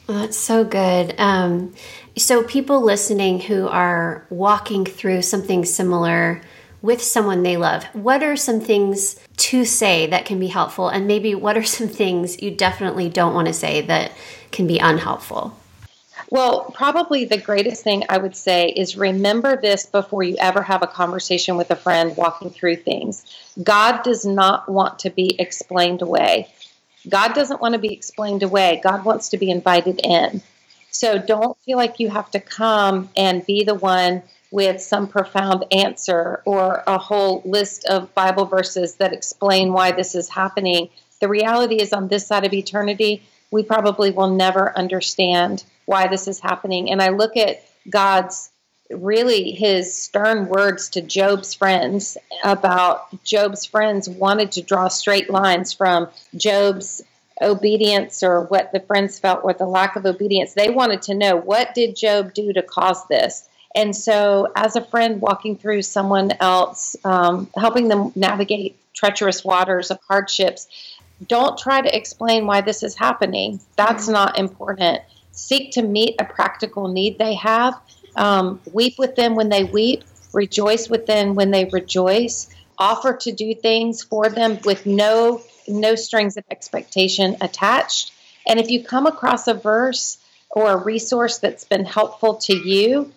Well, 0.07 0.19
that's 0.19 0.37
so 0.37 0.63
good. 0.63 1.15
Um, 1.17 1.73
so 2.15 2.43
people 2.43 2.81
listening 2.81 3.39
who 3.39 3.67
are 3.67 4.25
walking 4.29 4.85
through 4.85 5.23
something 5.23 5.65
similar 5.65 6.41
with 6.81 7.01
someone 7.01 7.41
they 7.41 7.57
love, 7.57 7.83
what 7.93 8.21
are 8.21 8.35
some 8.35 8.59
things 8.59 9.19
to 9.37 9.65
say 9.65 10.05
that 10.07 10.25
can 10.25 10.39
be 10.39 10.47
helpful, 10.47 10.89
and 10.89 11.07
maybe 11.07 11.33
what 11.33 11.57
are 11.57 11.63
some 11.63 11.87
things 12.01 12.41
you 12.41 12.51
definitely 12.51 13.09
don't 13.09 13.33
want 13.33 13.47
to 13.47 13.53
say 13.53 13.81
that 13.81 14.11
can 14.51 14.67
be 14.67 14.77
unhelpful? 14.77 15.57
Well, 16.31 16.71
probably 16.73 17.25
the 17.25 17.37
greatest 17.37 17.83
thing 17.83 18.03
I 18.09 18.17
would 18.17 18.35
say 18.35 18.69
is 18.69 18.97
remember 18.97 19.55
this 19.55 19.85
before 19.85 20.23
you 20.23 20.35
ever 20.39 20.61
have 20.61 20.81
a 20.81 20.87
conversation 20.87 21.55
with 21.55 21.69
a 21.69 21.75
friend 21.75 22.17
walking 22.17 22.49
through 22.49 22.77
things. 22.77 23.25
God 23.61 24.03
does 24.03 24.25
not 24.25 24.67
want 24.67 24.99
to 24.99 25.11
be 25.11 25.39
explained 25.39 26.01
away. 26.01 26.47
God 27.07 27.33
doesn't 27.33 27.61
want 27.61 27.73
to 27.73 27.79
be 27.79 27.93
explained 27.93 28.41
away. 28.41 28.81
God 28.83 29.05
wants 29.05 29.29
to 29.29 29.37
be 29.37 29.51
invited 29.51 30.01
in. 30.03 30.41
So 30.89 31.19
don't 31.19 31.57
feel 31.59 31.77
like 31.77 31.99
you 31.99 32.09
have 32.09 32.31
to 32.31 32.39
come 32.39 33.09
and 33.15 33.45
be 33.45 33.63
the 33.63 33.75
one 33.75 34.23
with 34.49 34.81
some 34.81 35.07
profound 35.07 35.65
answer 35.71 36.41
or 36.45 36.83
a 36.87 36.97
whole 36.97 37.41
list 37.45 37.85
of 37.85 38.13
Bible 38.15 38.45
verses 38.45 38.95
that 38.95 39.13
explain 39.13 39.73
why 39.73 39.91
this 39.91 40.15
is 40.15 40.29
happening. 40.29 40.89
The 41.19 41.27
reality 41.27 41.81
is, 41.81 41.93
on 41.93 42.07
this 42.07 42.25
side 42.25 42.45
of 42.45 42.53
eternity, 42.53 43.21
we 43.51 43.63
probably 43.63 44.11
will 44.11 44.29
never 44.29 44.75
understand 44.77 45.63
why 45.85 46.07
this 46.07 46.27
is 46.27 46.39
happening. 46.39 46.91
And 46.91 47.01
I 47.01 47.09
look 47.09 47.37
at 47.37 47.63
God's 47.89 48.49
really 48.89 49.51
his 49.51 49.93
stern 49.93 50.47
words 50.47 50.89
to 50.89 51.01
Job's 51.01 51.53
friends 51.53 52.17
about 52.43 53.23
Job's 53.23 53.65
friends 53.65 54.07
wanted 54.07 54.51
to 54.53 54.61
draw 54.61 54.87
straight 54.89 55.29
lines 55.29 55.73
from 55.73 56.07
Job's 56.35 57.01
obedience 57.41 58.23
or 58.23 58.41
what 58.41 58.71
the 58.71 58.79
friends 58.79 59.19
felt 59.19 59.43
were 59.43 59.53
the 59.53 59.65
lack 59.65 59.95
of 59.95 60.05
obedience. 60.05 60.53
They 60.53 60.69
wanted 60.69 61.01
to 61.03 61.15
know 61.15 61.35
what 61.35 61.73
did 61.73 61.95
Job 61.95 62.33
do 62.33 62.53
to 62.53 62.61
cause 62.61 63.05
this? 63.07 63.47
And 63.75 63.93
so, 63.93 64.51
as 64.55 64.77
a 64.77 64.85
friend 64.85 65.19
walking 65.19 65.57
through 65.57 65.81
someone 65.81 66.31
else, 66.39 66.95
um, 67.03 67.49
helping 67.57 67.89
them 67.89 68.13
navigate 68.15 68.77
treacherous 68.93 69.43
waters 69.43 69.91
of 69.91 69.99
hardships, 70.07 70.67
don't 71.27 71.57
try 71.57 71.81
to 71.81 71.95
explain 71.95 72.45
why 72.45 72.61
this 72.61 72.83
is 72.83 72.95
happening. 72.95 73.59
That's 73.75 74.07
not 74.07 74.37
important 74.37 75.01
seek 75.35 75.73
to 75.73 75.81
meet 75.81 76.15
a 76.19 76.25
practical 76.25 76.87
need 76.87 77.17
they 77.17 77.35
have. 77.35 77.79
Um, 78.15 78.61
weep 78.73 78.97
with 78.97 79.15
them 79.15 79.35
when 79.35 79.49
they 79.49 79.63
weep, 79.63 80.03
rejoice 80.33 80.89
with 80.89 81.05
them 81.05 81.35
when 81.35 81.51
they 81.51 81.65
rejoice. 81.65 82.49
Offer 82.77 83.17
to 83.17 83.31
do 83.31 83.53
things 83.53 84.03
for 84.03 84.29
them 84.29 84.59
with 84.65 84.85
no 84.85 85.41
no 85.67 85.95
strings 85.95 86.37
of 86.37 86.43
expectation 86.51 87.37
attached. 87.41 88.11
And 88.45 88.59
if 88.59 88.69
you 88.69 88.83
come 88.83 89.07
across 89.07 89.47
a 89.47 89.53
verse 89.53 90.17
or 90.49 90.71
a 90.71 90.77
resource 90.77 91.39
that's 91.39 91.63
been 91.63 91.85
helpful 91.85 92.35
to 92.35 92.55
you, 92.55 93.11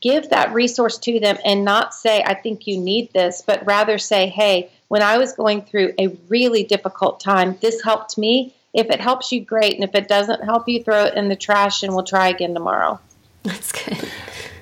give 0.00 0.30
that 0.30 0.52
resource 0.52 0.98
to 0.98 1.20
them 1.20 1.38
and 1.44 1.64
not 1.64 1.94
say, 1.94 2.22
I 2.22 2.34
think 2.34 2.66
you 2.66 2.78
need 2.78 3.12
this, 3.12 3.42
but 3.46 3.66
rather 3.66 3.98
say, 3.98 4.28
hey, 4.28 4.70
when 4.88 5.02
I 5.02 5.18
was 5.18 5.34
going 5.34 5.62
through 5.62 5.94
a 5.98 6.08
really 6.28 6.64
difficult 6.64 7.20
time, 7.20 7.56
this 7.60 7.82
helped 7.82 8.18
me. 8.18 8.54
If 8.72 8.88
it 8.90 9.00
helps 9.00 9.32
you, 9.32 9.44
great. 9.44 9.74
And 9.74 9.84
if 9.84 9.94
it 9.94 10.08
doesn't 10.08 10.44
help 10.44 10.68
you, 10.68 10.82
throw 10.82 11.04
it 11.04 11.14
in 11.14 11.28
the 11.28 11.36
trash 11.36 11.82
and 11.82 11.94
we'll 11.94 12.04
try 12.04 12.28
again 12.28 12.54
tomorrow. 12.54 13.00
That's 13.42 13.72
good. 13.72 14.08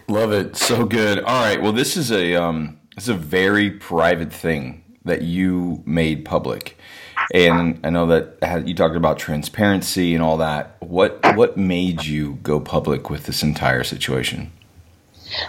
Love 0.08 0.32
it. 0.32 0.56
So 0.56 0.84
good. 0.84 1.20
All 1.20 1.42
right. 1.42 1.62
Well, 1.62 1.72
this 1.72 1.96
is 1.96 2.10
a 2.10 2.34
um, 2.34 2.80
this 2.96 3.04
is 3.04 3.10
a 3.10 3.14
very 3.14 3.70
private 3.70 4.32
thing 4.32 4.82
that 5.04 5.22
you 5.22 5.82
made 5.86 6.24
public, 6.24 6.76
and 7.32 7.78
I 7.84 7.90
know 7.90 8.06
that 8.06 8.66
you 8.66 8.74
talked 8.74 8.96
about 8.96 9.18
transparency 9.18 10.14
and 10.14 10.22
all 10.22 10.38
that. 10.38 10.76
What 10.80 11.20
what 11.36 11.56
made 11.56 12.04
you 12.04 12.38
go 12.42 12.58
public 12.58 13.08
with 13.08 13.26
this 13.26 13.42
entire 13.42 13.84
situation? 13.84 14.50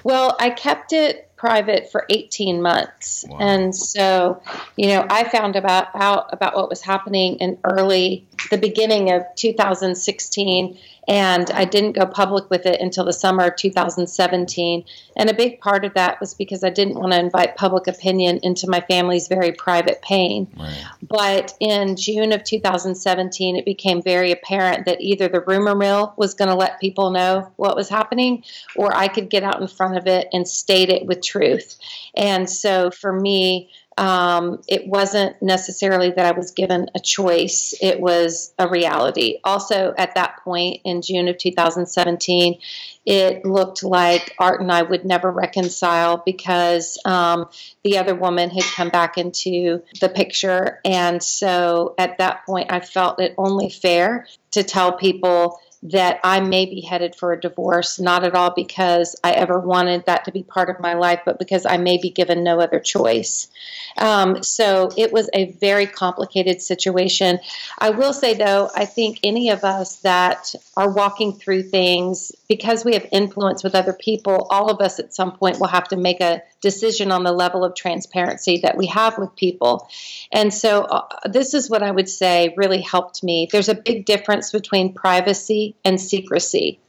Well, 0.03 0.35
I 0.39 0.51
kept 0.51 0.93
it 0.93 1.30
private 1.41 1.91
for 1.91 2.05
18 2.09 2.61
months. 2.61 3.25
Wow. 3.27 3.37
And 3.39 3.75
so, 3.75 4.43
you 4.77 4.89
know, 4.89 5.07
I 5.09 5.27
found 5.27 5.55
about 5.55 5.87
out 5.95 6.31
about 6.31 6.55
what 6.55 6.69
was 6.69 6.81
happening 6.81 7.37
in 7.37 7.57
early 7.63 8.27
the 8.51 8.59
beginning 8.59 9.11
of 9.11 9.23
2016 9.37 10.77
and 11.07 11.49
I 11.51 11.65
didn't 11.65 11.93
go 11.93 12.05
public 12.05 12.49
with 12.49 12.65
it 12.65 12.79
until 12.79 13.05
the 13.05 13.13
summer 13.13 13.45
of 13.45 13.55
2017. 13.55 14.85
And 15.15 15.29
a 15.29 15.33
big 15.33 15.59
part 15.59 15.83
of 15.83 15.93
that 15.95 16.19
was 16.19 16.33
because 16.33 16.63
I 16.63 16.69
didn't 16.69 16.99
want 16.99 17.13
to 17.13 17.19
invite 17.19 17.55
public 17.55 17.87
opinion 17.87 18.39
into 18.43 18.69
my 18.69 18.81
family's 18.81 19.27
very 19.27 19.51
private 19.51 20.01
pain. 20.03 20.47
Right. 20.57 20.85
But 21.01 21.55
in 21.59 21.95
June 21.95 22.31
of 22.31 22.43
2017, 22.43 23.55
it 23.55 23.65
became 23.65 24.01
very 24.01 24.31
apparent 24.31 24.85
that 24.85 25.01
either 25.01 25.27
the 25.27 25.41
rumor 25.41 25.75
mill 25.75 26.13
was 26.17 26.35
going 26.35 26.49
to 26.49 26.55
let 26.55 26.79
people 26.79 27.09
know 27.09 27.51
what 27.55 27.75
was 27.75 27.89
happening, 27.89 28.43
or 28.75 28.95
I 28.95 29.07
could 29.07 29.29
get 29.29 29.43
out 29.43 29.59
in 29.59 29.67
front 29.67 29.97
of 29.97 30.05
it 30.05 30.27
and 30.31 30.47
state 30.47 30.89
it 30.89 31.07
with 31.07 31.21
truth. 31.23 31.77
And 32.15 32.49
so 32.49 32.91
for 32.91 33.11
me, 33.11 33.71
um, 34.01 34.63
it 34.67 34.87
wasn't 34.87 35.39
necessarily 35.43 36.09
that 36.09 36.25
I 36.25 36.31
was 36.31 36.49
given 36.49 36.89
a 36.95 36.99
choice, 36.99 37.75
it 37.79 37.99
was 37.99 38.51
a 38.57 38.67
reality. 38.67 39.37
Also, 39.43 39.93
at 39.95 40.15
that 40.15 40.37
point 40.43 40.81
in 40.83 41.03
June 41.03 41.27
of 41.27 41.37
2017, 41.37 42.57
it 43.05 43.45
looked 43.45 43.83
like 43.83 44.33
Art 44.39 44.59
and 44.59 44.71
I 44.71 44.81
would 44.81 45.05
never 45.05 45.29
reconcile 45.29 46.17
because 46.17 46.97
um, 47.05 47.47
the 47.83 47.99
other 47.99 48.15
woman 48.15 48.49
had 48.49 48.63
come 48.63 48.89
back 48.89 49.19
into 49.19 49.83
the 49.99 50.09
picture. 50.09 50.79
And 50.83 51.21
so 51.21 51.93
at 51.99 52.17
that 52.17 52.43
point, 52.47 52.71
I 52.71 52.79
felt 52.79 53.21
it 53.21 53.35
only 53.37 53.69
fair 53.69 54.25
to 54.51 54.63
tell 54.63 54.93
people 54.93 55.59
that 55.83 56.19
I 56.23 56.41
may 56.41 56.65
be 56.65 56.81
headed 56.81 57.15
for 57.15 57.33
a 57.33 57.39
divorce, 57.39 57.99
not 57.99 58.23
at 58.23 58.35
all 58.35 58.53
because 58.53 59.15
I 59.23 59.31
ever 59.31 59.59
wanted 59.59 60.05
that 60.05 60.25
to 60.25 60.31
be 60.31 60.43
part 60.43 60.69
of 60.69 60.79
my 60.79 60.93
life, 60.93 61.21
but 61.25 61.39
because 61.39 61.65
I 61.65 61.77
may 61.77 61.97
be 61.97 62.11
given 62.11 62.43
no 62.43 62.59
other 62.59 62.79
choice. 62.79 63.49
Um, 63.97 64.43
so 64.43 64.91
it 64.95 65.11
was 65.11 65.29
a 65.33 65.51
very 65.53 65.87
complicated 65.87 66.61
situation. 66.61 67.39
I 67.79 67.89
will 67.89 68.13
say, 68.13 68.35
though, 68.35 68.69
I 68.75 68.85
think 68.85 69.19
any 69.23 69.49
of 69.49 69.63
us 69.63 69.97
that 69.97 70.53
are 70.77 70.91
walking 70.91 71.33
through 71.33 71.63
things, 71.63 72.31
because 72.47 72.85
we 72.85 72.93
have 72.93 73.07
influence 73.11 73.63
with 73.63 73.73
other 73.73 73.93
people, 73.93 74.47
all 74.49 74.69
of 74.69 74.81
us 74.81 74.99
at 74.99 75.13
some 75.15 75.31
point 75.31 75.59
will 75.59 75.67
have 75.67 75.87
to 75.89 75.97
make 75.97 76.21
a 76.21 76.43
decision 76.61 77.11
on 77.11 77.23
the 77.23 77.31
level 77.31 77.63
of 77.63 77.73
transparency 77.75 78.59
that 78.59 78.77
we 78.77 78.85
have 78.85 79.17
with 79.17 79.35
people. 79.35 79.89
And 80.31 80.53
so 80.53 80.83
uh, 80.83 81.07
this 81.25 81.55
is 81.55 81.69
what 81.71 81.81
I 81.81 81.89
would 81.89 82.07
say 82.07 82.53
really 82.55 82.81
helped 82.81 83.23
me. 83.23 83.47
There's 83.51 83.69
a 83.69 83.75
big 83.75 84.05
difference 84.05 84.51
between 84.51 84.93
privacy 84.93 85.70
and 85.83 85.99
secrecy. 85.99 86.79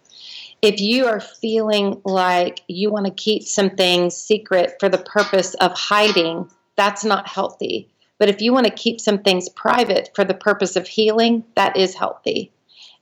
If 0.63 0.81
you 0.81 1.07
are 1.07 1.21
feeling 1.21 2.01
like 2.05 2.63
you 2.69 2.91
want 2.91 3.07
to 3.07 3.13
keep 3.13 3.43
some 3.43 3.71
things 3.71 4.17
secret 4.17 4.77
for 4.79 4.89
the 4.89 4.99
purpose 4.99 5.55
of 5.55 5.73
hiding, 5.73 6.51
that's 6.77 7.05
not 7.05 7.29
healthy. 7.29 7.89
But 8.19 8.29
if 8.29 8.41
you 8.41 8.53
want 8.53 8.67
to 8.67 8.73
keep 8.73 9.01
some 9.01 9.19
things 9.19 9.49
private 9.49 10.11
for 10.15 10.25
the 10.25 10.35
purpose 10.35 10.77
of 10.77 10.87
healing, 10.87 11.43
that 11.57 11.77
is 11.77 11.95
healthy. 11.95 12.53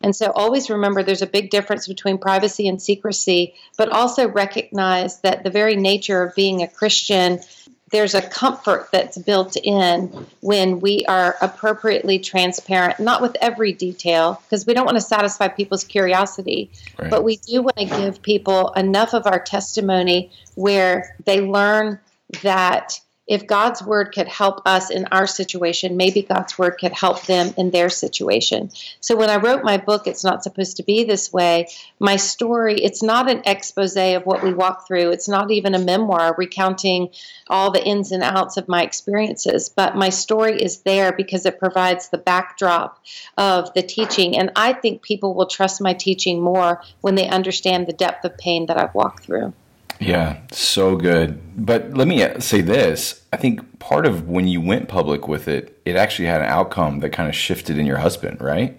And 0.01 0.17
so 0.17 0.33
always 0.35 0.71
remember 0.71 1.03
there's 1.03 1.21
a 1.21 1.27
big 1.27 1.51
difference 1.51 1.87
between 1.87 2.17
privacy 2.17 2.67
and 2.67 2.81
secrecy, 2.81 3.55
but 3.77 3.91
also 3.91 4.29
recognize 4.29 5.21
that 5.21 5.45
the 5.45 5.51
very 5.51 5.77
nature 5.77 6.23
of 6.23 6.35
being 6.35 6.63
a 6.63 6.69
Christian, 6.69 7.41
there's 7.91 8.15
a 8.15 8.23
comfort 8.23 8.89
that's 8.93 9.19
built 9.19 9.57
in 9.57 10.27
when 10.41 10.81
we 10.81 11.05
are 11.07 11.37
appropriately 11.43 12.19
transparent, 12.19 13.01
not 13.01 13.21
with 13.21 13.37
every 13.41 13.73
detail, 13.73 14.41
because 14.45 14.67
we 14.67 14.75
don't 14.75 14.85
want 14.85 14.97
to 14.97 15.03
satisfy 15.03 15.49
people's 15.49 15.85
curiosity, 15.85 16.71
right. 16.99 17.11
but 17.11 17.25
we 17.25 17.37
do 17.39 17.63
want 17.63 17.77
to 17.77 17.87
give 17.87 18.23
people 18.23 18.73
enough 18.75 19.13
of 19.13 19.27
our 19.27 19.41
testimony 19.41 20.31
where 20.55 21.17
they 21.25 21.41
learn 21.41 21.99
that 22.43 23.01
if 23.31 23.47
God's 23.47 23.81
word 23.81 24.13
could 24.13 24.27
help 24.27 24.63
us 24.67 24.91
in 24.91 25.07
our 25.13 25.25
situation, 25.25 25.97
maybe 25.97 26.21
God's 26.21 26.59
word 26.59 26.73
could 26.81 26.93
help 26.93 27.23
them 27.27 27.55
in 27.57 27.71
their 27.71 27.89
situation. 27.89 28.71
So 28.99 29.15
when 29.15 29.31
I 29.31 29.37
wrote 29.37 29.63
my 29.63 29.77
book, 29.77 30.09
It's 30.09 30.25
Not 30.25 30.43
Supposed 30.43 30.79
to 30.79 30.83
Be 30.83 31.05
This 31.05 31.33
Way, 31.33 31.69
my 32.01 32.17
story, 32.17 32.75
it's 32.75 33.05
not 33.05 33.31
an 33.31 33.43
expose 33.47 33.97
of 33.97 34.27
what 34.27 34.43
we 34.43 34.53
walk 34.53 34.85
through. 34.89 35.13
It's 35.13 35.29
not 35.29 35.53
even 35.53 35.77
a 35.77 35.79
memoir 35.79 36.35
recounting 36.37 37.11
all 37.47 37.71
the 37.71 37.85
ins 37.85 38.11
and 38.11 38.25
outs 38.25 38.57
of 38.57 38.67
my 38.67 38.83
experiences, 38.83 39.69
but 39.69 39.95
my 39.95 40.09
story 40.09 40.61
is 40.61 40.79
there 40.79 41.13
because 41.13 41.47
it 41.47 41.61
provides 41.61 42.09
the 42.09 42.19
backdrop 42.19 43.01
of 43.39 43.73
the 43.75 43.83
teaching. 43.83 44.37
And 44.37 44.51
I 44.57 44.73
think 44.73 45.03
people 45.03 45.35
will 45.35 45.47
trust 45.47 45.81
my 45.81 45.95
teaching 45.95 46.41
more 46.41 46.83
when 47.01 47.15
they 47.15 47.29
understand 47.29 47.87
the 47.87 47.93
depth 47.93 48.25
of 48.25 48.37
pain 48.37 48.67
that 48.67 48.77
I've 48.77 48.95
walked 48.95 49.25
through. 49.25 49.53
Yeah, 50.01 50.41
so 50.51 50.97
good. 50.97 51.41
But 51.65 51.93
let 51.95 52.09
me 52.09 52.27
say 52.41 52.63
this. 52.63 53.23
I 53.33 53.37
think 53.37 53.79
part 53.79 54.07
of 54.07 54.29
when 54.29 54.49
you 54.49 54.61
went 54.61 54.89
public 54.89 55.29
with 55.29 55.47
it, 55.47 55.81
it 55.85 55.95
actually 55.95 56.27
had 56.27 56.41
an 56.41 56.49
outcome 56.49 57.01
that 57.01 57.11
kind 57.11 57.29
of 57.29 57.35
shifted 57.35 57.79
in 57.79 57.87
your 57.87 57.99
husband, 57.99 58.41
right? 58.41 58.77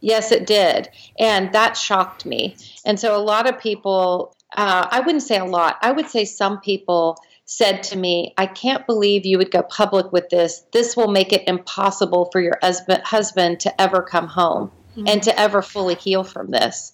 Yes, 0.00 0.30
it 0.30 0.46
did. 0.46 0.90
And 1.18 1.52
that 1.52 1.76
shocked 1.76 2.26
me. 2.26 2.56
And 2.84 3.00
so 3.00 3.16
a 3.16 3.22
lot 3.22 3.48
of 3.48 3.58
people, 3.58 4.36
uh, 4.56 4.88
I 4.90 5.00
wouldn't 5.00 5.22
say 5.22 5.38
a 5.38 5.44
lot, 5.44 5.78
I 5.80 5.92
would 5.92 6.08
say 6.08 6.24
some 6.24 6.60
people 6.60 7.16
said 7.44 7.82
to 7.84 7.96
me, 7.96 8.34
I 8.36 8.46
can't 8.46 8.86
believe 8.86 9.24
you 9.24 9.38
would 9.38 9.50
go 9.50 9.62
public 9.62 10.12
with 10.12 10.28
this. 10.28 10.64
This 10.72 10.96
will 10.96 11.08
make 11.08 11.32
it 11.32 11.46
impossible 11.46 12.28
for 12.32 12.40
your 12.40 12.58
husband, 12.62 13.02
husband 13.04 13.60
to 13.60 13.80
ever 13.80 14.02
come 14.02 14.26
home 14.26 14.70
mm-hmm. 14.96 15.08
and 15.08 15.22
to 15.22 15.38
ever 15.38 15.62
fully 15.62 15.94
heal 15.94 16.24
from 16.24 16.50
this. 16.50 16.92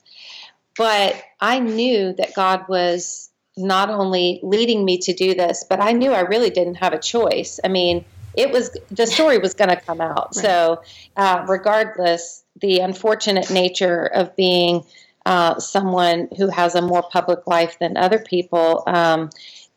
But 0.77 1.21
I 1.41 1.59
knew 1.59 2.13
that 2.15 2.35
God 2.35 2.69
was 2.69 3.28
not 3.59 3.91
only 3.91 4.41
leading 4.43 4.85
me 4.85 4.99
to 4.99 5.13
do 5.13 5.35
this, 5.35 5.65
but 5.69 5.81
I 5.81 5.93
knew 5.93 6.13
I 6.13 6.21
really 6.21 6.51
didn't 6.51 6.77
have 6.77 6.93
a 6.93 6.99
choice. 6.99 7.61
I 7.63 7.69
mean, 7.69 8.05
it 8.37 8.51
was 8.51 8.77
the 8.91 9.07
story 9.07 9.39
was 9.39 9.55
going 9.55 9.71
to 9.71 9.77
come 9.77 10.01
out. 10.01 10.37
Right. 10.37 10.45
So, 10.45 10.83
uh, 11.17 11.45
regardless, 11.49 12.45
the 12.61 12.81
unfortunate 12.81 13.51
nature 13.51 14.05
of 14.05 14.37
being 14.37 14.85
uh, 15.27 15.59
someone 15.59 16.29
who 16.37 16.49
has 16.49 16.75
a 16.75 16.83
more 16.83 17.03
public 17.03 17.47
life 17.47 17.79
than 17.79 17.97
other 17.97 18.19
people, 18.19 18.83
um, 18.87 19.31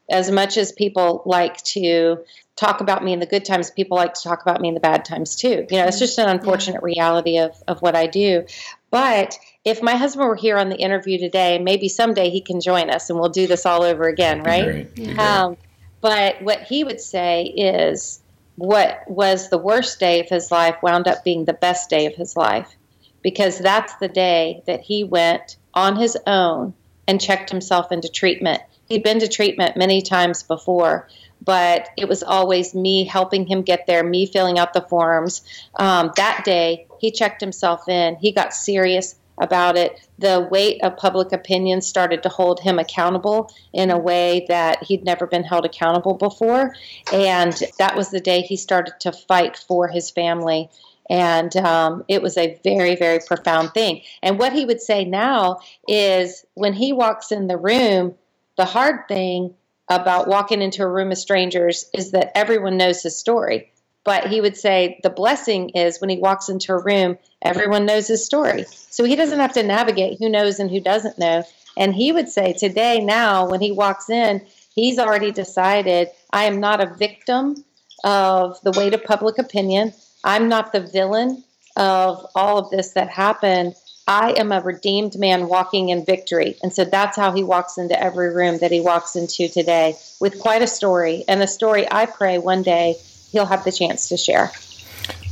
as 0.09 0.29
much 0.29 0.57
as 0.57 0.71
people 0.71 1.23
like 1.25 1.57
to 1.63 2.23
talk 2.55 2.81
about 2.81 3.03
me 3.03 3.13
in 3.13 3.19
the 3.19 3.25
good 3.25 3.45
times, 3.45 3.71
people 3.71 3.97
like 3.97 4.13
to 4.13 4.21
talk 4.21 4.41
about 4.41 4.61
me 4.61 4.67
in 4.67 4.73
the 4.73 4.79
bad 4.79 5.05
times 5.05 5.35
too. 5.35 5.65
You 5.69 5.77
know, 5.77 5.85
it's 5.85 5.99
just 5.99 6.19
an 6.19 6.29
unfortunate 6.29 6.81
yeah. 6.81 6.85
reality 6.85 7.37
of, 7.39 7.55
of 7.67 7.81
what 7.81 7.95
I 7.95 8.07
do. 8.07 8.45
But 8.91 9.37
if 9.63 9.81
my 9.81 9.95
husband 9.95 10.27
were 10.27 10.35
here 10.35 10.57
on 10.57 10.69
the 10.69 10.77
interview 10.77 11.19
today, 11.19 11.59
maybe 11.59 11.87
someday 11.87 12.29
he 12.29 12.41
can 12.41 12.61
join 12.61 12.89
us 12.89 13.09
and 13.09 13.19
we'll 13.19 13.29
do 13.29 13.47
this 13.47 13.65
all 13.65 13.83
over 13.83 14.07
again, 14.07 14.43
right? 14.43 14.87
Um, 15.19 15.57
but 16.01 16.41
what 16.41 16.63
he 16.63 16.83
would 16.83 16.99
say 16.99 17.43
is 17.43 18.21
what 18.55 19.03
was 19.07 19.49
the 19.49 19.57
worst 19.57 19.99
day 19.99 20.19
of 20.19 20.29
his 20.29 20.51
life 20.51 20.75
wound 20.81 21.07
up 21.07 21.23
being 21.23 21.45
the 21.45 21.53
best 21.53 21.89
day 21.89 22.07
of 22.07 22.15
his 22.15 22.35
life 22.35 22.75
because 23.21 23.59
that's 23.59 23.93
the 23.95 24.07
day 24.07 24.63
that 24.65 24.81
he 24.81 25.03
went 25.03 25.57
on 25.73 25.95
his 25.95 26.17
own 26.25 26.73
and 27.07 27.21
checked 27.21 27.51
himself 27.51 27.91
into 27.91 28.09
treatment. 28.09 28.61
He'd 28.89 29.03
been 29.03 29.19
to 29.19 29.27
treatment 29.27 29.77
many 29.77 30.01
times 30.01 30.43
before, 30.43 31.07
but 31.43 31.89
it 31.97 32.07
was 32.07 32.23
always 32.23 32.73
me 32.73 33.05
helping 33.05 33.45
him 33.45 33.61
get 33.61 33.85
there, 33.85 34.03
me 34.03 34.25
filling 34.25 34.57
out 34.57 34.73
the 34.73 34.81
forms. 34.81 35.43
Um, 35.75 36.11
that 36.17 36.43
day, 36.43 36.87
he 36.99 37.11
checked 37.11 37.41
himself 37.41 37.87
in. 37.87 38.15
He 38.17 38.31
got 38.31 38.53
serious 38.53 39.15
about 39.41 39.75
it. 39.75 39.99
The 40.19 40.47
weight 40.49 40.81
of 40.83 40.95
public 40.95 41.33
opinion 41.33 41.81
started 41.81 42.23
to 42.23 42.29
hold 42.29 42.61
him 42.61 42.79
accountable 42.79 43.53
in 43.73 43.89
a 43.89 43.97
way 43.97 44.45
that 44.47 44.83
he'd 44.83 45.03
never 45.03 45.27
been 45.27 45.43
held 45.43 45.65
accountable 45.65 46.13
before. 46.13 46.75
And 47.11 47.51
that 47.79 47.97
was 47.97 48.11
the 48.11 48.21
day 48.21 48.41
he 48.41 48.55
started 48.55 48.93
to 49.01 49.11
fight 49.11 49.57
for 49.57 49.87
his 49.87 50.09
family. 50.11 50.69
And 51.09 51.53
um, 51.57 52.05
it 52.07 52.21
was 52.21 52.37
a 52.37 52.57
very, 52.63 52.95
very 52.95 53.19
profound 53.19 53.73
thing. 53.73 54.03
And 54.21 54.39
what 54.39 54.53
he 54.53 54.63
would 54.63 54.81
say 54.81 55.03
now 55.03 55.59
is 55.87 56.45
when 56.53 56.73
he 56.73 56.93
walks 56.93 57.31
in 57.31 57.47
the 57.47 57.57
room, 57.57 58.15
the 58.55 58.65
hard 58.65 59.07
thing 59.07 59.55
about 59.89 60.27
walking 60.27 60.61
into 60.61 60.83
a 60.83 60.87
room 60.87 61.11
of 61.11 61.17
strangers 61.17 61.89
is 61.93 62.11
that 62.11 62.31
everyone 62.37 62.77
knows 62.77 63.01
his 63.01 63.17
story. 63.17 63.71
But 64.03 64.27
he 64.27 64.41
would 64.41 64.57
say 64.57 64.99
the 65.03 65.09
blessing 65.09 65.69
is 65.69 66.01
when 66.01 66.09
he 66.09 66.17
walks 66.17 66.49
into 66.49 66.73
a 66.73 66.81
room, 66.81 67.17
everyone 67.41 67.85
knows 67.85 68.07
his 68.07 68.25
story. 68.25 68.65
So 68.89 69.03
he 69.03 69.15
doesn't 69.15 69.39
have 69.39 69.53
to 69.53 69.63
navigate 69.63 70.17
who 70.19 70.29
knows 70.29 70.59
and 70.59 70.71
who 70.71 70.79
doesn't 70.79 71.19
know. 71.19 71.43
And 71.77 71.93
he 71.93 72.11
would 72.11 72.27
say 72.27 72.53
today, 72.53 72.99
now, 72.99 73.47
when 73.47 73.61
he 73.61 73.71
walks 73.71 74.09
in, 74.09 74.41
he's 74.73 74.99
already 74.99 75.31
decided 75.31 76.09
I 76.31 76.45
am 76.45 76.59
not 76.59 76.81
a 76.81 76.93
victim 76.95 77.63
of 78.03 78.59
the 78.61 78.71
weight 78.71 78.93
of 78.93 79.03
public 79.03 79.37
opinion. 79.37 79.93
I'm 80.23 80.49
not 80.49 80.73
the 80.73 80.81
villain 80.81 81.43
of 81.75 82.25
all 82.35 82.57
of 82.57 82.69
this 82.71 82.91
that 82.91 83.09
happened. 83.09 83.75
I 84.07 84.31
am 84.31 84.51
a 84.51 84.61
redeemed 84.61 85.17
man 85.17 85.47
walking 85.47 85.89
in 85.89 86.03
victory. 86.03 86.57
And 86.63 86.73
so 86.73 86.83
that's 86.83 87.15
how 87.15 87.31
he 87.31 87.43
walks 87.43 87.77
into 87.77 88.01
every 88.01 88.33
room 88.33 88.57
that 88.57 88.71
he 88.71 88.81
walks 88.81 89.15
into 89.15 89.47
today 89.47 89.95
with 90.19 90.39
quite 90.39 90.61
a 90.61 90.67
story 90.67 91.23
and 91.27 91.41
a 91.41 91.47
story 91.47 91.87
I 91.89 92.07
pray 92.07 92.39
one 92.39 92.63
day 92.63 92.95
he'll 93.31 93.45
have 93.45 93.63
the 93.63 93.71
chance 93.71 94.09
to 94.09 94.17
share. 94.17 94.51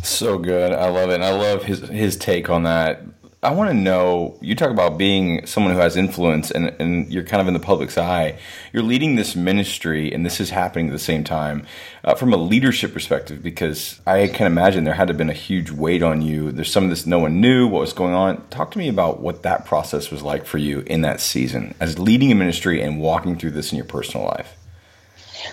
So 0.03 0.37
good. 0.37 0.71
I 0.71 0.89
love 0.89 1.09
it. 1.09 1.15
And 1.15 1.23
I 1.23 1.31
love 1.31 1.63
his 1.63 1.81
his 1.81 2.15
take 2.17 2.49
on 2.49 2.63
that. 2.63 3.01
I 3.41 3.51
want 3.51 3.69
to 3.69 3.73
know 3.73 4.37
you 4.41 4.53
talk 4.53 4.69
about 4.69 4.97
being 4.97 5.45
someone 5.45 5.73
who 5.73 5.79
has 5.79 5.95
influence 5.95 6.51
and, 6.51 6.75
and 6.77 7.09
you're 7.09 7.23
kind 7.23 7.39
of 7.39 7.47
in 7.47 7.53
the 7.53 7.59
public's 7.61 7.97
eye. 7.97 8.37
You're 8.73 8.83
leading 8.83 9.15
this 9.15 9.33
ministry, 9.33 10.11
and 10.11 10.25
this 10.25 10.41
is 10.41 10.49
happening 10.49 10.87
at 10.87 10.91
the 10.91 10.99
same 10.99 11.23
time 11.23 11.65
uh, 12.03 12.15
from 12.15 12.33
a 12.33 12.37
leadership 12.37 12.91
perspective 12.91 13.41
because 13.41 14.01
I 14.05 14.27
can 14.27 14.45
imagine 14.45 14.83
there 14.83 14.93
had 14.93 15.07
to 15.07 15.13
have 15.13 15.17
been 15.17 15.29
a 15.29 15.33
huge 15.33 15.71
weight 15.71 16.03
on 16.03 16.21
you. 16.21 16.51
There's 16.51 16.69
some 16.69 16.83
of 16.83 16.89
this 16.89 17.05
no 17.05 17.19
one 17.19 17.39
knew 17.39 17.65
what 17.65 17.79
was 17.79 17.93
going 17.93 18.13
on. 18.13 18.45
Talk 18.49 18.71
to 18.71 18.77
me 18.77 18.89
about 18.89 19.21
what 19.21 19.43
that 19.43 19.65
process 19.65 20.11
was 20.11 20.21
like 20.21 20.45
for 20.45 20.57
you 20.57 20.81
in 20.81 20.99
that 21.03 21.21
season 21.21 21.75
as 21.79 21.97
leading 21.97 22.33
a 22.33 22.35
ministry 22.35 22.81
and 22.81 22.99
walking 22.99 23.37
through 23.37 23.51
this 23.51 23.71
in 23.71 23.77
your 23.77 23.85
personal 23.85 24.25
life. 24.25 24.57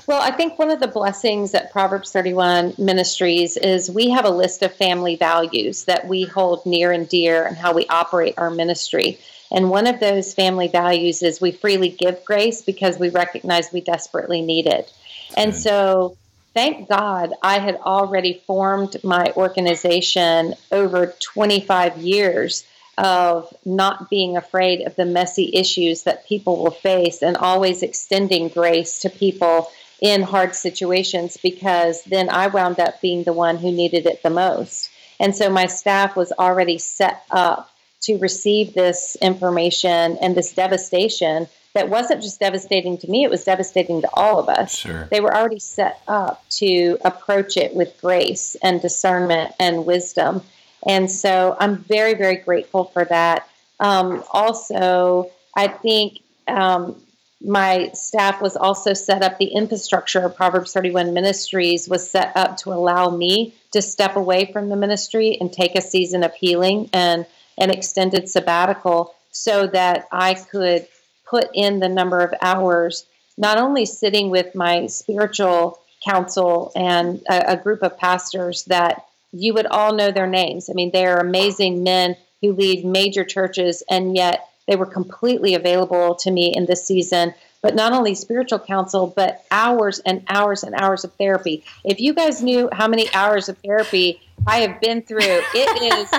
Well, 0.09 0.21
I 0.21 0.31
think 0.33 0.59
one 0.59 0.71
of 0.71 0.81
the 0.81 0.89
blessings 0.89 1.55
at 1.55 1.65
Proverbs 1.77 2.11
31 2.11 2.73
Ministries 2.79 3.59
is 3.59 3.91
we 3.91 4.09
have 4.09 4.25
a 4.25 4.31
list 4.31 4.62
of 4.62 4.75
family 4.75 5.17
values 5.17 5.85
that 5.85 6.09
we 6.09 6.25
hold 6.25 6.65
near 6.65 6.91
and 6.91 7.07
dear 7.07 7.45
and 7.45 7.55
how 7.55 7.75
we 7.75 7.87
operate 7.89 8.33
our 8.39 8.49
ministry. 8.49 9.19
And 9.53 9.69
one 9.69 9.87
of 9.87 10.01
those 10.01 10.33
family 10.33 10.69
values 10.69 11.23
is 11.23 11.39
we 11.39 11.53
freely 11.53 11.91
give 11.91 12.25
grace 12.25 12.62
because 12.62 12.99
we 12.99 13.11
recognize 13.11 13.75
we 13.75 13.83
desperately 13.83 14.41
need 14.41 14.67
it. 14.67 14.91
And 15.37 15.55
so 15.55 16.17
thank 16.55 16.89
God 16.89 17.35
I 17.43 17.59
had 17.59 17.77
already 17.77 18.43
formed 18.47 18.97
my 19.05 19.31
organization 19.37 20.55
over 20.73 21.15
25 21.21 21.99
years 21.99 22.65
of 22.97 23.53
not 23.67 24.09
being 24.09 24.39
afraid 24.39 24.81
of 24.87 24.97
the 24.97 25.05
messy 25.05 25.51
issues 25.53 26.05
that 26.05 26.27
people 26.27 26.57
will 26.57 26.71
face 26.71 27.21
and 27.21 27.37
always 27.37 27.83
extending 27.83 28.49
grace 28.49 29.01
to 29.01 29.11
people 29.11 29.69
in 30.01 30.23
hard 30.23 30.55
situations 30.55 31.39
because 31.43 32.03
then 32.05 32.29
I 32.29 32.49
wound 32.49 32.81
up 32.81 33.01
being 33.01 33.25
the 33.25 33.33
one 33.33 33.57
who 33.57 33.73
needed 33.73 34.07
it 34.07 34.23
the 34.23 34.31
most. 34.31 34.91
And 35.19 35.35
so 35.35 35.49
my 35.49 35.67
staff 35.67 36.17
was 36.17 36.33
already 36.33 36.79
set 36.79 37.23
up 37.31 37.71
to 38.03 38.19
receive 38.19 38.75
this 38.75 39.17
information 39.21 40.19
and 40.21 40.37
this 40.37 40.53
devastation 40.53 41.49
that 41.75 41.91
wasn't 41.91 42.23
just 42.23 42.41
devastating 42.41 42.97
to 42.97 43.11
me, 43.11 43.25
it 43.25 43.31
was 43.31 43.45
devastating 43.45 44.01
to 44.01 44.09
all 44.15 44.39
of 44.39 44.49
us. 44.49 44.75
Sure. 44.75 45.09
They 45.11 45.21
were 45.21 45.35
already 45.35 45.59
set 45.59 46.01
up 46.09 46.43
to 46.53 46.97
approach 47.05 47.59
it 47.59 47.75
with 47.75 48.01
grace 48.01 48.57
and 48.63 48.81
discernment 48.81 49.53
and 49.61 49.85
wisdom. 49.85 50.43
And 50.87 51.11
so 51.11 51.55
I'm 51.61 51.77
very, 51.77 52.15
very 52.15 52.37
grateful 52.37 52.85
for 52.85 53.05
that. 53.07 53.49
Um, 53.79 54.25
also, 54.33 55.31
I 55.55 55.69
think 55.69 56.21
um, 56.49 56.97
my 57.42 57.90
staff 57.92 58.40
was 58.40 58.57
also 58.57 58.94
set 58.94 59.22
up, 59.22 59.38
the 59.38 59.46
infrastructure 59.46 60.20
of 60.20 60.37
Proverbs 60.37 60.72
31 60.72 61.12
Ministries 61.12 61.88
was 61.88 62.11
set 62.11 62.33
up 62.35 62.57
to 62.59 62.72
allow 62.72 63.11
me 63.11 63.55
to 63.72 63.83
step 63.83 64.16
away 64.16 64.51
from 64.53 64.68
the 64.68 64.77
ministry 64.77 65.37
and 65.40 65.53
take 65.53 65.75
a 65.75 65.83
season 65.83 66.22
of 66.22 66.35
healing 66.35 66.88
and 66.92 67.27
an 67.59 67.70
extended 67.70 68.29
sabbatical 68.29 69.14
so 69.31 69.66
that 69.66 70.09
I 70.11 70.35
could 70.35 70.88
put 71.29 71.51
in 71.53 71.81
the 71.81 71.88
number 71.88 72.20
of 72.20 72.35
hours, 72.40 73.05
not 73.37 73.59
only 73.59 73.85
sitting 73.85 74.31
with 74.31 74.55
my 74.55 74.87
spiritual 74.87 75.79
counsel 76.05 76.72
and 76.75 77.22
a, 77.29 77.53
a 77.53 77.57
group 77.57 77.83
of 77.83 77.99
pastors 77.99 78.64
that 78.64 79.05
you 79.33 79.53
would 79.55 79.66
all 79.66 79.94
know 79.94 80.11
their 80.11 80.27
names. 80.27 80.70
I 80.70 80.72
mean, 80.72 80.90
they 80.92 81.05
are 81.07 81.18
amazing 81.18 81.83
men 81.83 82.16
who 82.40 82.53
lead 82.53 82.85
major 82.85 83.25
churches, 83.25 83.83
and 83.90 84.16
yet 84.16 84.49
they 84.66 84.76
were 84.76 84.87
completely 84.87 85.55
available 85.55 86.14
to 86.16 86.31
me 86.31 86.55
in 86.55 86.66
this 86.66 86.87
season. 86.87 87.35
But 87.62 87.74
not 87.74 87.92
only 87.92 88.14
spiritual 88.14 88.61
counsel, 88.61 89.12
but 89.16 89.44
hours 89.50 90.00
and 90.00 90.22
hours 90.29 90.62
and 90.62 90.74
hours 90.74 91.05
of 91.05 91.12
therapy. 91.14 91.64
If 91.85 92.00
you 92.00 92.14
guys 92.14 92.42
knew 92.42 92.68
how 92.70 92.87
many 92.87 93.12
hours 93.12 93.48
of 93.48 93.59
therapy 93.59 94.20
I 94.46 94.59
have 94.59 94.81
been 94.81 95.02
through. 95.02 95.20
It 95.20 95.83
is 95.92 96.11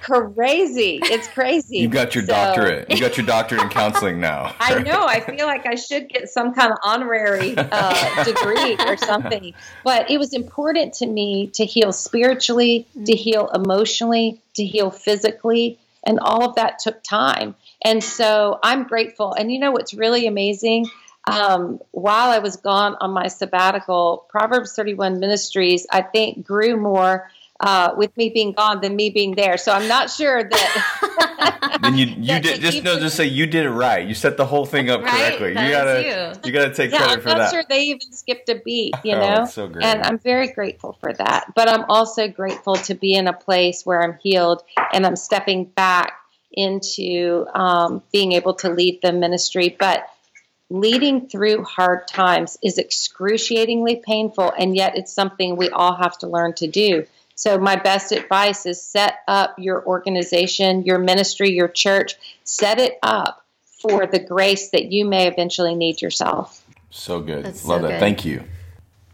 crazy. 0.00 1.00
It's 1.02 1.28
crazy. 1.28 1.78
You 1.78 1.88
got 1.88 2.14
your 2.14 2.24
so, 2.24 2.32
doctorate. 2.32 2.90
You 2.90 3.00
got 3.00 3.16
your 3.16 3.26
doctorate 3.26 3.62
in 3.62 3.68
counseling 3.70 4.20
now. 4.20 4.54
I 4.60 4.78
know. 4.80 5.04
I 5.06 5.20
feel 5.20 5.46
like 5.46 5.66
I 5.66 5.74
should 5.74 6.08
get 6.08 6.28
some 6.28 6.54
kind 6.54 6.72
of 6.72 6.78
honorary 6.82 7.54
uh, 7.56 8.24
degree 8.24 8.76
or 8.86 8.96
something. 8.96 9.54
But 9.84 10.10
it 10.10 10.18
was 10.18 10.32
important 10.32 10.94
to 10.94 11.06
me 11.06 11.48
to 11.54 11.64
heal 11.64 11.92
spiritually, 11.92 12.86
to 13.04 13.12
heal 13.12 13.48
emotionally, 13.48 14.40
to 14.54 14.64
heal 14.64 14.90
physically, 14.90 15.78
and 16.04 16.18
all 16.20 16.48
of 16.48 16.54
that 16.56 16.78
took 16.78 17.02
time. 17.02 17.54
And 17.84 18.02
so 18.02 18.58
I'm 18.62 18.84
grateful. 18.84 19.32
And 19.32 19.50
you 19.50 19.58
know 19.58 19.72
what's 19.72 19.94
really 19.94 20.26
amazing? 20.26 20.86
Um, 21.26 21.80
while 21.90 22.30
I 22.30 22.38
was 22.38 22.56
gone 22.56 22.96
on 23.00 23.10
my 23.12 23.28
sabbatical, 23.28 24.26
Proverbs 24.28 24.74
31 24.74 25.20
Ministries, 25.20 25.86
I 25.90 26.02
think, 26.02 26.44
grew 26.44 26.76
more 26.76 27.30
uh, 27.60 27.92
with 27.96 28.16
me 28.16 28.30
being 28.30 28.52
gone 28.52 28.80
than 28.80 28.96
me 28.96 29.10
being 29.10 29.34
there. 29.34 29.56
So 29.58 29.72
I'm 29.72 29.86
not 29.86 30.10
sure 30.10 30.42
that. 30.42 31.78
then 31.82 31.96
you 31.96 32.06
you 32.06 32.40
did 32.40 32.60
just 32.60 32.82
no 32.82 32.98
just 32.98 33.16
say 33.16 33.26
you 33.26 33.46
did 33.46 33.66
it 33.66 33.70
right. 33.70 34.06
You 34.06 34.14
set 34.14 34.36
the 34.36 34.46
whole 34.46 34.64
thing 34.64 34.88
up 34.88 35.02
right? 35.02 35.10
correctly. 35.10 35.54
That 35.54 35.66
you 35.66 35.70
gotta 35.70 36.02
you. 36.02 36.40
you. 36.48 36.52
gotta 36.52 36.74
take 36.74 36.90
yeah, 36.90 36.98
credit 36.98 37.12
I'm 37.12 37.20
for 37.20 37.28
that. 37.28 37.32
I'm 37.32 37.38
not 37.38 37.50
sure 37.50 37.64
they 37.68 37.82
even 37.82 38.12
skipped 38.12 38.48
a 38.48 38.60
beat. 38.64 38.94
You 39.04 39.14
oh, 39.16 39.20
know, 39.20 39.44
so 39.44 39.68
great. 39.68 39.84
and 39.84 40.02
I'm 40.02 40.18
very 40.18 40.48
grateful 40.48 40.96
for 41.00 41.12
that. 41.12 41.52
But 41.54 41.68
I'm 41.68 41.84
also 41.84 42.28
grateful 42.28 42.76
to 42.76 42.94
be 42.94 43.14
in 43.14 43.28
a 43.28 43.32
place 43.32 43.84
where 43.84 44.02
I'm 44.02 44.18
healed 44.22 44.62
and 44.92 45.06
I'm 45.06 45.16
stepping 45.16 45.66
back 45.66 46.12
into 46.52 47.46
um, 47.54 48.02
being 48.12 48.32
able 48.32 48.54
to 48.54 48.70
lead 48.70 49.00
the 49.02 49.12
ministry, 49.12 49.76
but. 49.78 50.06
Leading 50.72 51.26
through 51.26 51.64
hard 51.64 52.06
times 52.06 52.56
is 52.62 52.78
excruciatingly 52.78 53.96
painful, 54.06 54.52
and 54.56 54.76
yet 54.76 54.96
it's 54.96 55.12
something 55.12 55.56
we 55.56 55.68
all 55.68 55.96
have 55.96 56.16
to 56.16 56.28
learn 56.28 56.52
to 56.52 56.68
do 56.68 57.04
so, 57.40 57.56
my 57.56 57.76
best 57.76 58.12
advice 58.12 58.66
is 58.66 58.82
set 58.82 59.20
up 59.26 59.58
your 59.58 59.82
organization, 59.86 60.82
your 60.82 60.98
ministry, 60.98 61.50
your 61.52 61.68
church, 61.68 62.16
set 62.44 62.78
it 62.78 62.98
up 63.02 63.46
for 63.80 64.06
the 64.06 64.18
grace 64.18 64.68
that 64.72 64.92
you 64.92 65.06
may 65.06 65.26
eventually 65.26 65.74
need 65.74 66.02
yourself. 66.02 66.62
So 66.90 67.18
good. 67.22 67.46
That's 67.46 67.64
Love 67.64 67.80
so 67.80 67.86
that. 67.86 67.92
Good. 67.94 68.00
Thank 68.00 68.26
you. 68.26 68.44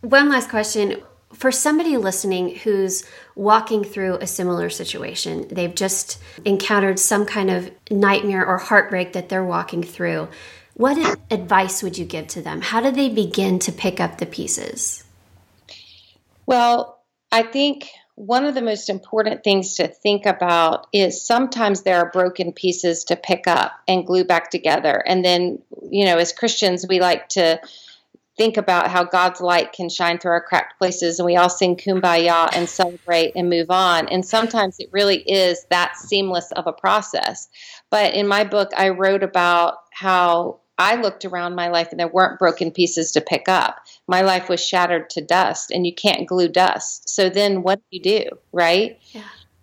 One 0.01 0.29
last 0.29 0.51
question. 0.51 1.01
For 1.37 1.53
somebody 1.53 1.99
listening 1.99 2.55
who's 2.57 3.05
walking 3.35 3.85
through 3.85 4.17
a 4.17 4.27
similar 4.27 4.71
situation, 4.71 5.47
they've 5.49 5.75
just 5.75 6.19
encountered 6.47 6.99
some 6.99 7.27
kind 7.27 7.51
of 7.51 7.71
nightmare 7.91 8.47
or 8.47 8.57
heartbreak 8.57 9.13
that 9.13 9.29
they're 9.29 9.45
walking 9.45 9.83
through, 9.83 10.29
what 10.75 11.19
advice 11.31 11.83
would 11.83 11.99
you 11.99 12.07
give 12.07 12.27
to 12.29 12.43
them? 12.43 12.63
How 12.63 12.81
do 12.81 12.91
they 12.91 13.11
begin 13.11 13.59
to 13.61 13.73
pick 13.73 14.01
up 14.01 14.17
the 14.17 14.27
pieces? 14.27 15.05
Well, 16.47 17.03
I 17.31 17.43
think 17.43 17.91
one 18.15 18.47
of 18.47 18.55
the 18.55 18.63
most 18.63 18.89
important 18.89 19.45
things 19.45 19.75
to 19.75 19.89
think 19.89 20.25
about 20.25 20.87
is 20.93 21.23
sometimes 21.23 21.83
there 21.83 21.99
are 21.99 22.11
broken 22.11 22.53
pieces 22.53 23.05
to 23.05 23.17
pick 23.17 23.47
up 23.47 23.73
and 23.87 24.07
glue 24.07 24.25
back 24.25 24.51
together. 24.51 25.03
And 25.07 25.23
then, 25.23 25.59
you 25.91 26.07
know, 26.07 26.17
as 26.17 26.33
Christians, 26.33 26.87
we 26.89 26.99
like 26.99 27.29
to 27.31 27.61
think 28.37 28.57
about 28.57 28.91
how 28.91 29.05
God's 29.05 29.41
light 29.41 29.73
can 29.73 29.89
shine 29.89 30.19
through 30.19 30.33
our 30.33 30.43
cracked 30.43 30.79
places 30.79 31.19
and 31.19 31.27
we 31.27 31.37
all 31.37 31.49
sing 31.49 31.77
kumbaya 31.77 32.49
and 32.53 32.69
celebrate 32.69 33.33
and 33.35 33.49
move 33.49 33.71
on. 33.71 34.09
And 34.09 34.25
sometimes 34.25 34.77
it 34.79 34.91
really 34.93 35.19
is 35.19 35.65
that 35.71 35.97
seamless 35.97 36.53
of 36.53 36.67
a 36.67 36.73
process. 36.73 37.49
But 37.91 38.15
in 38.15 38.29
my 38.29 38.45
book, 38.45 38.71
I 38.77 38.91
wrote 38.91 39.23
about 39.23 39.79
how 39.93 40.61
I 40.79 40.97
looked 40.97 41.25
around 41.25 41.55
my 41.55 41.69
life 41.69 41.89
and 41.91 41.99
there 41.99 42.09
weren't 42.09 42.39
broken 42.39 42.71
pieces 42.71 43.13
to 43.13 43.21
pick 43.21 43.49
up. 43.49 43.79
My 44.07 44.21
life 44.21 44.49
was 44.49 44.65
shattered 44.65 45.09
to 45.11 45.23
dust, 45.23 45.71
and 45.71 45.87
you 45.87 45.95
can't 45.95 46.27
glue 46.27 46.49
dust. 46.49 47.09
So 47.09 47.31
then 47.31 47.63
what 47.63 47.79
do 47.79 47.85
you 47.91 48.03
do, 48.03 48.25
right? 48.53 49.01
Yeah. 49.13 49.23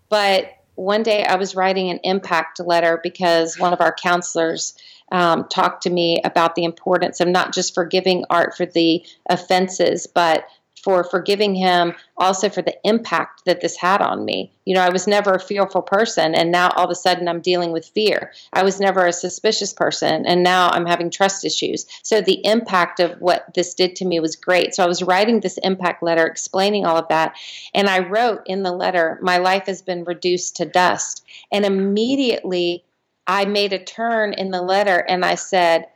But 0.09 0.57
one 0.75 1.03
day 1.03 1.23
I 1.23 1.36
was 1.36 1.55
writing 1.55 1.91
an 1.91 1.99
impact 2.03 2.59
letter 2.59 2.99
because 3.03 3.59
one 3.59 3.73
of 3.73 3.81
our 3.81 3.93
counselors 3.93 4.75
um, 5.13 5.47
talked 5.47 5.84
to 5.84 5.89
me 5.89 6.19
about 6.26 6.56
the 6.56 6.65
importance 6.65 7.21
of 7.21 7.30
not 7.30 7.54
just 7.54 7.73
forgiving 7.73 8.26
Art 8.30 8.58
for 8.58 8.65
the 8.65 9.06
offenses, 9.30 10.08
but 10.08 10.45
for 10.84 11.06
forgiving 11.06 11.56
him, 11.56 11.93
also 12.17 12.49
for 12.49 12.62
the 12.62 12.76
impact 12.84 13.45
that 13.45 13.62
this 13.62 13.78
had 13.78 14.02
on 14.02 14.26
me. 14.26 14.52
You 14.65 14.76
know, 14.76 14.82
I 14.82 14.89
was 14.89 15.08
never 15.08 15.32
a 15.32 15.39
fearful 15.39 15.82
person, 15.82 16.36
and 16.36 16.52
now 16.52 16.71
all 16.71 16.84
of 16.84 16.91
a 16.91 16.95
sudden 16.95 17.30
I'm 17.30 17.39
dealing 17.39 17.71
with 17.71 17.86
fear. 17.86 18.34
I 18.52 18.63
was 18.63 18.82
never 18.82 19.06
a 19.06 19.13
suspicious 19.13 19.71
person, 19.71 20.26
and 20.26 20.43
now 20.43 20.67
I'm 20.69 20.86
having 20.86 21.10
trust 21.10 21.45
issues. 21.45 21.86
So 22.02 22.19
the 22.19 22.45
impact 22.45 22.99
of 22.99 23.21
what 23.21 23.54
this 23.54 23.73
did 23.76 23.95
to 23.97 24.06
me 24.06 24.19
was 24.19 24.36
great. 24.36 24.76
So 24.76 24.84
I 24.84 24.88
was 24.88 25.02
writing 25.02 25.39
this 25.39 25.58
impact 25.60 26.04
letter 26.04 26.26
explaining 26.26 26.86
all 26.86 26.97
of 26.97 27.08
that, 27.08 27.38
and 27.73 27.88
I 27.88 27.99
wrote 27.99 28.41
in 28.45 28.63
the 28.63 28.73
letter, 28.73 29.19
My 29.21 29.38
life 29.38 29.67
has 29.67 29.82
been 29.82 30.04
reduced 30.04 30.58
to 30.58 30.65
dust. 30.65 31.23
And 31.49 31.65
immediately 31.65 32.84
I 33.27 33.45
made 33.45 33.73
a 33.73 33.83
turn 33.83 34.33
in 34.33 34.51
the 34.51 34.62
letter 34.62 34.97
and 34.97 35.23
I 35.23 35.36
said, 35.36 35.88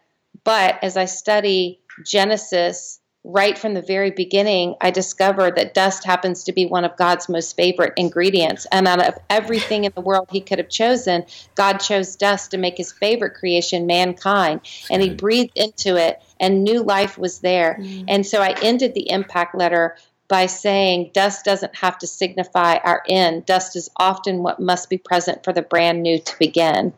But 0.44 0.80
as 0.84 0.98
I 0.98 1.06
study 1.06 1.82
Genesis, 2.06 3.00
right 3.28 3.58
from 3.58 3.74
the 3.74 3.82
very 3.82 4.10
beginning, 4.10 4.76
I 4.80 4.90
discovered 4.90 5.58
that 5.58 5.74
dust 5.74 6.06
happens 6.06 6.46
to 6.46 6.54
be 6.54 6.66
one 6.66 6.86
of 6.86 6.96
God's 6.96 7.28
most 7.28 7.58
favorite 7.58 7.94
ingredients. 7.98 8.66
And 8.72 8.88
out 8.88 9.06
of 9.06 9.16
everything 9.30 9.84
in 9.84 9.92
the 9.94 10.02
world 10.02 10.30
he 10.32 10.40
could 10.40 10.60
have 10.60 10.70
chosen, 10.70 11.26
God 11.56 11.78
chose 11.80 12.16
dust 12.16 12.52
to 12.52 12.58
make 12.58 12.78
his 12.78 12.94
favorite 12.94 13.34
creation, 13.34 13.86
mankind. 13.86 14.62
And 14.90 15.02
he 15.02 15.10
breathed 15.10 15.52
into 15.56 15.98
it, 15.98 16.22
and 16.40 16.64
new 16.64 16.82
life 16.82 17.18
was 17.18 17.40
there. 17.40 17.78
Mm. 17.80 18.06
And 18.08 18.26
so 18.26 18.42
I 18.42 18.56
ended 18.62 18.94
the 18.94 19.10
impact 19.10 19.56
letter 19.56 19.98
by 20.28 20.46
saying 20.46 21.12
dust 21.14 21.46
doesn't 21.46 21.76
have 21.76 21.98
to 22.00 22.08
signify 22.08 22.76
our 22.78 23.04
end. 23.08 23.46
Dust 23.46 23.76
is 23.76 23.90
often 23.98 24.44
what 24.44 24.60
must 24.60 24.90
be 24.90 24.98
present 24.98 25.44
for 25.44 25.54
the 25.54 25.62
brand 25.62 26.04
new 26.04 26.20
to 26.20 26.40
begin. 26.40 26.94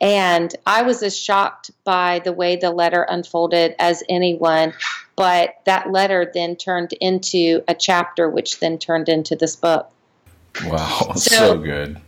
And 0.00 0.54
I 0.66 0.82
was 0.82 1.02
as 1.02 1.18
shocked 1.18 1.70
by 1.84 2.20
the 2.24 2.32
way 2.32 2.56
the 2.56 2.70
letter 2.70 3.02
unfolded 3.02 3.74
as 3.78 4.02
anyone. 4.08 4.74
But 5.16 5.54
that 5.64 5.90
letter 5.92 6.30
then 6.32 6.56
turned 6.56 6.92
into 6.94 7.62
a 7.68 7.74
chapter, 7.74 8.28
which 8.28 8.60
then 8.60 8.78
turned 8.78 9.08
into 9.08 9.36
this 9.36 9.56
book. 9.56 9.90
Wow, 10.66 11.12
so, 11.16 11.34
so 11.36 11.58
good 11.58 12.00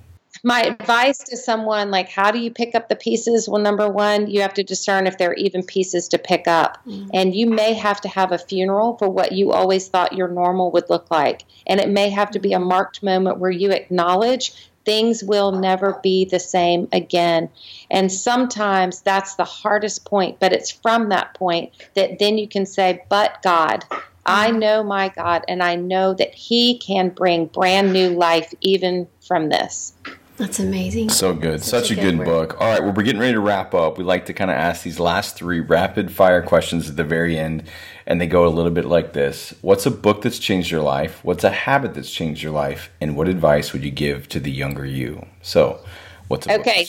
my 0.47 0.63
advice 0.63 1.19
to 1.19 1.37
someone 1.37 1.91
like 1.91 2.09
how 2.09 2.31
do 2.31 2.39
you 2.39 2.53
pick 2.53 2.77
up 2.77 2.89
the 2.89 2.95
pieces? 2.95 3.49
Well 3.49 3.61
number 3.61 3.89
one 3.89 4.31
you 4.31 4.43
have 4.43 4.55
to 4.55 4.63
discern 4.63 5.09
if 5.09 5.19
there 5.19 5.31
are 5.31 5.35
even 5.35 5.65
pieces 5.65 6.07
to 6.09 6.19
pick 6.19 6.47
up. 6.47 6.79
Mm-hmm. 6.87 7.11
and 7.13 7.35
you 7.35 7.51
may 7.51 7.75
have 7.75 8.01
to 8.03 8.09
have 8.09 8.31
a 8.31 8.39
funeral 8.39 8.97
for 8.97 9.09
what 9.09 9.33
you 9.33 9.51
always 9.51 9.89
thought 9.89 10.13
your 10.13 10.29
normal 10.29 10.71
would 10.71 10.89
look 10.89 11.11
like. 11.11 11.43
And 11.67 11.81
it 11.81 11.89
may 11.89 12.11
have 12.11 12.31
to 12.31 12.39
be 12.39 12.53
a 12.53 12.61
marked 12.61 13.03
moment 13.03 13.39
where 13.39 13.51
you 13.51 13.73
acknowledge 13.73 14.71
things 14.85 15.25
will 15.25 15.51
never 15.51 15.99
be 16.01 16.25
the 16.27 16.39
same 16.39 16.87
again. 16.93 17.49
And 17.91 18.13
sometimes 18.13 19.01
that's 19.01 19.35
the 19.35 19.45
hardest 19.45 20.05
point 20.05 20.39
but 20.39 20.53
it's 20.53 20.71
from 20.71 21.09
that 21.09 21.35
point 21.35 21.73
that 21.95 22.21
then 22.21 22.39
you 22.39 22.47
can 22.47 22.67
say 22.67 23.03
but 23.09 23.43
god 23.43 23.85
I 24.29 24.51
know 24.51 24.83
my 24.83 25.09
God, 25.11 25.45
and 25.47 25.63
I 25.63 25.77
know 25.77 26.13
that 26.15 26.35
He 26.35 26.79
can 26.79 27.11
bring 27.11 27.47
brand 27.47 27.93
new 27.93 28.09
life 28.11 28.53
even 28.61 29.07
from 29.21 29.51
this. 29.51 29.93
That's 30.37 30.59
amazing. 30.59 31.09
So 31.09 31.33
good. 31.33 31.63
Such, 31.63 31.89
Such 31.89 31.91
a, 31.93 31.95
good, 31.95 32.19
good 32.19 32.25
book. 32.27 32.61
All 32.61 32.69
right, 32.69 32.83
well, 32.83 32.93
we're 32.93 33.05
getting 33.05 33.21
ready 33.21 33.33
to 33.33 33.41
wrap 33.41 33.73
up. 33.73 33.97
We 33.97 34.05
like 34.05 34.27
to 34.27 34.35
kind 34.35 34.51
of 34.51 34.57
ask 34.57 34.83
these 34.83 35.01
last 35.01 35.35
three 35.35 35.61
rapid 35.61 36.13
fire 36.13 36.43
questions 36.43 36.91
at 36.91 36.97
the 36.97 37.05
very 37.05 37.39
end, 37.39 37.63
and 38.07 38.21
they 38.21 38.27
go 38.27 38.47
a 38.47 38.51
little 38.51 38.71
bit 38.71 38.85
like 38.85 39.15
this 39.15 39.55
What's 39.63 39.87
a 39.87 39.91
book 39.91 40.23
that's 40.23 40.39
changed 40.39 40.71
your 40.71 40.83
life? 40.83 41.25
What's 41.25 41.45
a 41.45 41.51
habit 41.51 41.95
that's 41.95 42.11
changed 42.11 42.43
your 42.43 42.53
life? 42.53 42.91
And 43.01 43.17
what 43.17 43.29
advice 43.29 43.73
would 43.73 43.83
you 43.83 43.91
give 43.91 44.29
to 44.29 44.41
the 44.41 44.51
younger 44.51 44.85
you? 44.85 45.25
So, 45.41 45.81
What's 46.29 46.47
a 46.47 46.61
okay. 46.61 46.87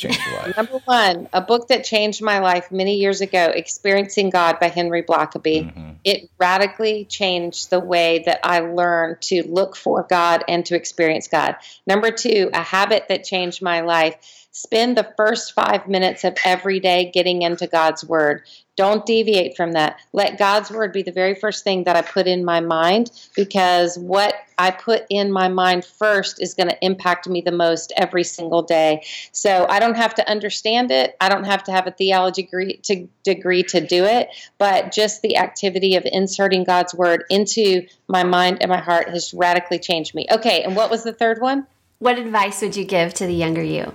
Number 0.56 0.80
one, 0.86 1.30
a 1.32 1.42
book 1.42 1.68
that 1.68 1.84
changed 1.84 2.22
my 2.22 2.40
life 2.40 2.72
many 2.72 2.96
years 2.96 3.22
ago, 3.22 3.52
Experiencing 3.54 4.30
God 4.30 4.60
by 4.60 4.68
Henry 4.68 5.04
Blackaby. 5.04 5.66
Mm-hmm. 5.66 5.90
It 6.04 6.30
radically 6.40 7.06
changed 7.06 7.70
the 7.70 7.80
way 7.80 8.24
that 8.26 8.40
I 8.44 8.60
learned 8.62 9.22
to 9.24 9.44
look 9.44 9.76
for 9.76 10.04
God 10.04 10.44
and 10.48 10.66
to 10.68 10.76
experience 10.76 11.28
God. 11.28 11.56
Number 11.86 12.12
two, 12.12 12.50
a 12.54 12.62
habit 12.62 13.06
that 13.10 13.24
changed 13.24 13.62
my 13.62 13.82
life. 13.82 14.47
Spend 14.58 14.98
the 14.98 15.14
first 15.16 15.54
five 15.54 15.88
minutes 15.88 16.24
of 16.24 16.36
every 16.44 16.80
day 16.80 17.12
getting 17.14 17.44
into 17.44 17.68
God's 17.68 18.04
Word. 18.04 18.42
Don't 18.76 19.06
deviate 19.06 19.56
from 19.56 19.74
that. 19.74 20.00
Let 20.14 20.40
God's 20.40 20.72
word 20.72 20.94
be 20.94 21.04
the 21.04 21.12
very 21.12 21.36
first 21.36 21.64
thing 21.64 21.84
that 21.84 21.96
I 21.96 22.02
put 22.02 22.26
in 22.26 22.44
my 22.44 22.60
mind 22.60 23.12
because 23.36 24.00
what 24.00 24.34
I 24.58 24.72
put 24.72 25.06
in 25.12 25.32
my 25.32 25.48
mind 25.48 25.86
first 25.86 26.42
is 26.42 26.56
going 26.56 26.70
to 26.70 26.86
impact 26.86 27.28
me 27.28 27.42
the 27.42 27.52
most 27.52 27.94
every 27.98 28.24
single 28.24 28.64
day. 28.64 29.04
So 29.32 29.68
I 29.70 29.80
don't 29.80 29.96
have 29.96 30.16
to 30.16 30.28
understand 30.28 30.90
it. 30.90 31.16
I 31.22 31.30
don't 31.30 31.44
have 31.44 31.64
to 31.66 31.72
have 31.72 31.86
a 31.86 31.92
theology 31.92 32.42
degree 32.42 32.78
to, 32.84 33.08
degree 33.24 33.62
to 33.62 33.80
do 33.80 34.06
it, 34.06 34.30
but 34.58 34.92
just 34.92 35.22
the 35.22 35.38
activity 35.38 35.96
of 35.96 36.04
inserting 36.06 36.64
God's 36.64 36.96
word 36.96 37.26
into 37.30 37.86
my 38.08 38.24
mind 38.24 38.58
and 38.62 38.70
my 38.70 38.80
heart 38.80 39.10
has 39.10 39.36
radically 39.36 39.78
changed 39.78 40.16
me. 40.16 40.26
Okay, 40.32 40.64
and 40.64 40.76
what 40.76 40.90
was 40.90 41.04
the 41.04 41.14
third 41.14 41.42
one? 41.42 41.68
What 42.00 42.18
advice 42.18 42.62
would 42.64 42.76
you 42.76 42.86
give 42.86 43.14
to 43.16 43.28
the 43.28 43.36
younger 43.36 43.62
you? 43.62 43.94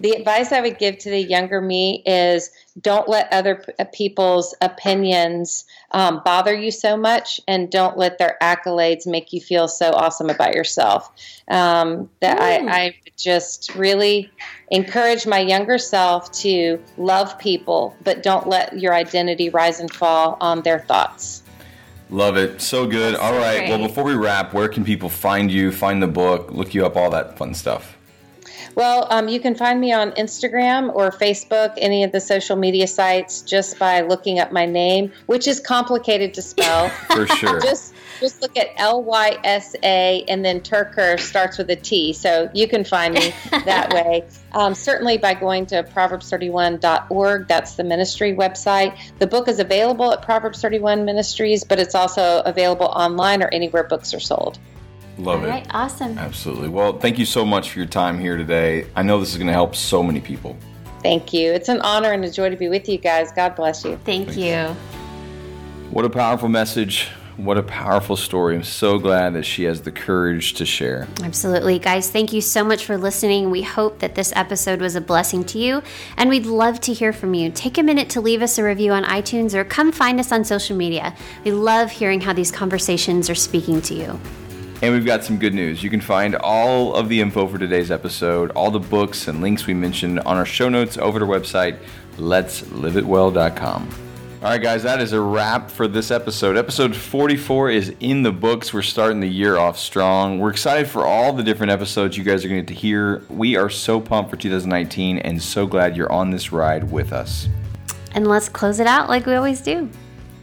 The 0.00 0.12
advice 0.12 0.52
I 0.52 0.60
would 0.60 0.78
give 0.78 0.98
to 0.98 1.10
the 1.10 1.20
younger 1.20 1.60
me 1.60 2.02
is 2.06 2.50
don't 2.80 3.08
let 3.08 3.32
other 3.32 3.64
uh, 3.78 3.84
people's 3.92 4.54
opinions 4.60 5.64
um, 5.92 6.20
bother 6.24 6.54
you 6.54 6.70
so 6.70 6.96
much, 6.96 7.40
and 7.48 7.70
don't 7.70 7.96
let 7.96 8.18
their 8.18 8.36
accolades 8.42 9.06
make 9.06 9.32
you 9.32 9.40
feel 9.40 9.68
so 9.68 9.92
awesome 9.92 10.28
about 10.28 10.54
yourself. 10.54 11.10
Um, 11.48 12.10
that 12.20 12.40
I, 12.40 12.86
I 12.86 12.94
just 13.16 13.74
really 13.74 14.30
encourage 14.70 15.26
my 15.26 15.38
younger 15.38 15.78
self 15.78 16.30
to 16.32 16.82
love 16.98 17.38
people, 17.38 17.96
but 18.04 18.22
don't 18.22 18.46
let 18.46 18.78
your 18.78 18.94
identity 18.94 19.48
rise 19.48 19.80
and 19.80 19.92
fall 19.92 20.36
on 20.40 20.62
their 20.62 20.80
thoughts. 20.80 21.42
Love 22.10 22.36
it. 22.36 22.60
So 22.60 22.86
good. 22.86 23.14
That's 23.14 23.22
all 23.22 23.32
so 23.32 23.38
right. 23.38 23.58
Great. 23.58 23.70
Well, 23.70 23.88
before 23.88 24.04
we 24.04 24.14
wrap, 24.14 24.54
where 24.54 24.68
can 24.68 24.84
people 24.84 25.08
find 25.08 25.50
you, 25.50 25.72
find 25.72 26.02
the 26.02 26.06
book, 26.06 26.52
look 26.52 26.74
you 26.74 26.86
up, 26.86 26.96
all 26.96 27.10
that 27.10 27.36
fun 27.36 27.54
stuff? 27.54 27.96
Well, 28.74 29.06
um, 29.10 29.28
you 29.28 29.40
can 29.40 29.54
find 29.54 29.80
me 29.80 29.92
on 29.92 30.12
Instagram 30.12 30.94
or 30.94 31.10
Facebook, 31.10 31.74
any 31.76 32.04
of 32.04 32.12
the 32.12 32.20
social 32.20 32.56
media 32.56 32.86
sites, 32.86 33.42
just 33.42 33.78
by 33.78 34.02
looking 34.02 34.38
up 34.38 34.52
my 34.52 34.66
name, 34.66 35.12
which 35.26 35.48
is 35.48 35.60
complicated 35.60 36.34
to 36.34 36.42
spell. 36.42 36.88
For 37.06 37.26
sure. 37.26 37.60
just 37.60 37.94
just 38.20 38.40
look 38.42 38.56
at 38.56 38.68
L 38.76 39.02
Y 39.02 39.38
S 39.44 39.74
A 39.82 40.24
and 40.28 40.44
then 40.44 40.60
Turker 40.60 41.18
starts 41.18 41.58
with 41.58 41.70
a 41.70 41.76
T. 41.76 42.12
So 42.12 42.50
you 42.54 42.66
can 42.68 42.84
find 42.84 43.14
me 43.14 43.34
that 43.50 43.92
way. 43.92 44.24
Um, 44.52 44.74
certainly 44.74 45.18
by 45.18 45.34
going 45.34 45.66
to 45.66 45.82
Proverbs31.org. 45.82 47.48
That's 47.48 47.74
the 47.74 47.84
ministry 47.84 48.34
website. 48.34 48.96
The 49.18 49.26
book 49.26 49.48
is 49.48 49.58
available 49.58 50.12
at 50.12 50.22
Proverbs 50.22 50.60
31 50.62 51.04
Ministries, 51.04 51.64
but 51.64 51.78
it's 51.78 51.94
also 51.94 52.42
available 52.44 52.86
online 52.86 53.42
or 53.42 53.48
anywhere 53.48 53.84
books 53.84 54.14
are 54.14 54.20
sold. 54.20 54.58
Love 55.18 55.40
All 55.40 55.46
it. 55.46 55.50
Right, 55.50 55.66
awesome. 55.70 56.18
Absolutely. 56.18 56.68
Well, 56.68 56.98
thank 56.98 57.18
you 57.18 57.24
so 57.24 57.44
much 57.44 57.70
for 57.70 57.78
your 57.78 57.88
time 57.88 58.18
here 58.18 58.36
today. 58.36 58.86
I 58.94 59.02
know 59.02 59.18
this 59.18 59.30
is 59.30 59.36
going 59.36 59.46
to 59.46 59.52
help 59.52 59.74
so 59.74 60.02
many 60.02 60.20
people. 60.20 60.56
Thank 61.02 61.32
you. 61.32 61.52
It's 61.52 61.68
an 61.68 61.80
honor 61.82 62.12
and 62.12 62.24
a 62.24 62.30
joy 62.30 62.50
to 62.50 62.56
be 62.56 62.68
with 62.68 62.88
you 62.88 62.98
guys. 62.98 63.32
God 63.32 63.54
bless 63.54 63.84
you. 63.84 63.98
Thank 64.04 64.30
Thanks. 64.30 64.36
you. 64.36 64.76
What 65.90 66.04
a 66.04 66.10
powerful 66.10 66.48
message. 66.48 67.08
What 67.36 67.58
a 67.58 67.62
powerful 67.62 68.16
story. 68.16 68.56
I'm 68.56 68.64
so 68.64 68.98
glad 68.98 69.34
that 69.34 69.44
she 69.44 69.64
has 69.64 69.82
the 69.82 69.92
courage 69.92 70.54
to 70.54 70.64
share. 70.64 71.06
Absolutely. 71.22 71.78
Guys, 71.78 72.10
thank 72.10 72.32
you 72.32 72.40
so 72.40 72.64
much 72.64 72.86
for 72.86 72.96
listening. 72.96 73.50
We 73.50 73.60
hope 73.60 73.98
that 73.98 74.14
this 74.14 74.32
episode 74.34 74.80
was 74.80 74.96
a 74.96 75.02
blessing 75.02 75.44
to 75.44 75.58
you, 75.58 75.82
and 76.16 76.30
we'd 76.30 76.46
love 76.46 76.80
to 76.80 76.94
hear 76.94 77.12
from 77.12 77.34
you. 77.34 77.50
Take 77.50 77.76
a 77.76 77.82
minute 77.82 78.08
to 78.10 78.22
leave 78.22 78.40
us 78.40 78.56
a 78.56 78.64
review 78.64 78.92
on 78.92 79.04
iTunes 79.04 79.52
or 79.52 79.64
come 79.64 79.92
find 79.92 80.18
us 80.18 80.32
on 80.32 80.44
social 80.44 80.76
media. 80.76 81.14
We 81.44 81.52
love 81.52 81.90
hearing 81.90 82.22
how 82.22 82.32
these 82.32 82.50
conversations 82.50 83.28
are 83.28 83.34
speaking 83.34 83.82
to 83.82 83.94
you. 83.94 84.18
And 84.82 84.92
we've 84.92 85.06
got 85.06 85.24
some 85.24 85.38
good 85.38 85.54
news. 85.54 85.82
You 85.82 85.88
can 85.88 86.02
find 86.02 86.36
all 86.36 86.94
of 86.94 87.08
the 87.08 87.20
info 87.20 87.46
for 87.46 87.56
today's 87.58 87.90
episode, 87.90 88.50
all 88.50 88.70
the 88.70 88.78
books 88.78 89.26
and 89.26 89.40
links 89.40 89.66
we 89.66 89.72
mentioned 89.74 90.20
on 90.20 90.36
our 90.36 90.44
show 90.44 90.68
notes 90.68 90.98
over 90.98 91.18
to 91.18 91.24
our 91.24 91.30
website, 91.30 91.78
letsliveitwell.com. 92.18 93.88
All 94.42 94.50
right, 94.52 94.60
guys, 94.62 94.82
that 94.82 95.00
is 95.00 95.14
a 95.14 95.20
wrap 95.20 95.70
for 95.70 95.88
this 95.88 96.10
episode. 96.10 96.58
Episode 96.58 96.94
44 96.94 97.70
is 97.70 97.94
in 98.00 98.22
the 98.22 98.30
books. 98.30 98.72
We're 98.74 98.82
starting 98.82 99.18
the 99.20 99.28
year 99.28 99.56
off 99.56 99.78
strong. 99.78 100.38
We're 100.38 100.50
excited 100.50 100.88
for 100.88 101.06
all 101.06 101.32
the 101.32 101.42
different 101.42 101.72
episodes 101.72 102.18
you 102.18 102.22
guys 102.22 102.44
are 102.44 102.48
going 102.48 102.60
to 102.60 102.66
get 102.66 102.74
to 102.74 102.80
hear. 102.80 103.22
We 103.30 103.56
are 103.56 103.70
so 103.70 103.98
pumped 103.98 104.30
for 104.30 104.36
2019 104.36 105.18
and 105.18 105.42
so 105.42 105.66
glad 105.66 105.96
you're 105.96 106.12
on 106.12 106.30
this 106.30 106.52
ride 106.52 106.92
with 106.92 107.14
us. 107.14 107.48
And 108.14 108.26
let's 108.26 108.50
close 108.50 108.78
it 108.78 108.86
out 108.86 109.08
like 109.08 109.24
we 109.24 109.34
always 109.34 109.62
do. 109.62 109.88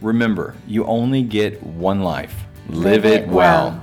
Remember, 0.02 0.56
you 0.66 0.84
only 0.86 1.22
get 1.22 1.62
one 1.62 2.02
life. 2.02 2.34
Live, 2.68 3.04
Live 3.04 3.04
it, 3.04 3.28
well. 3.28 3.70
well. 3.70 3.82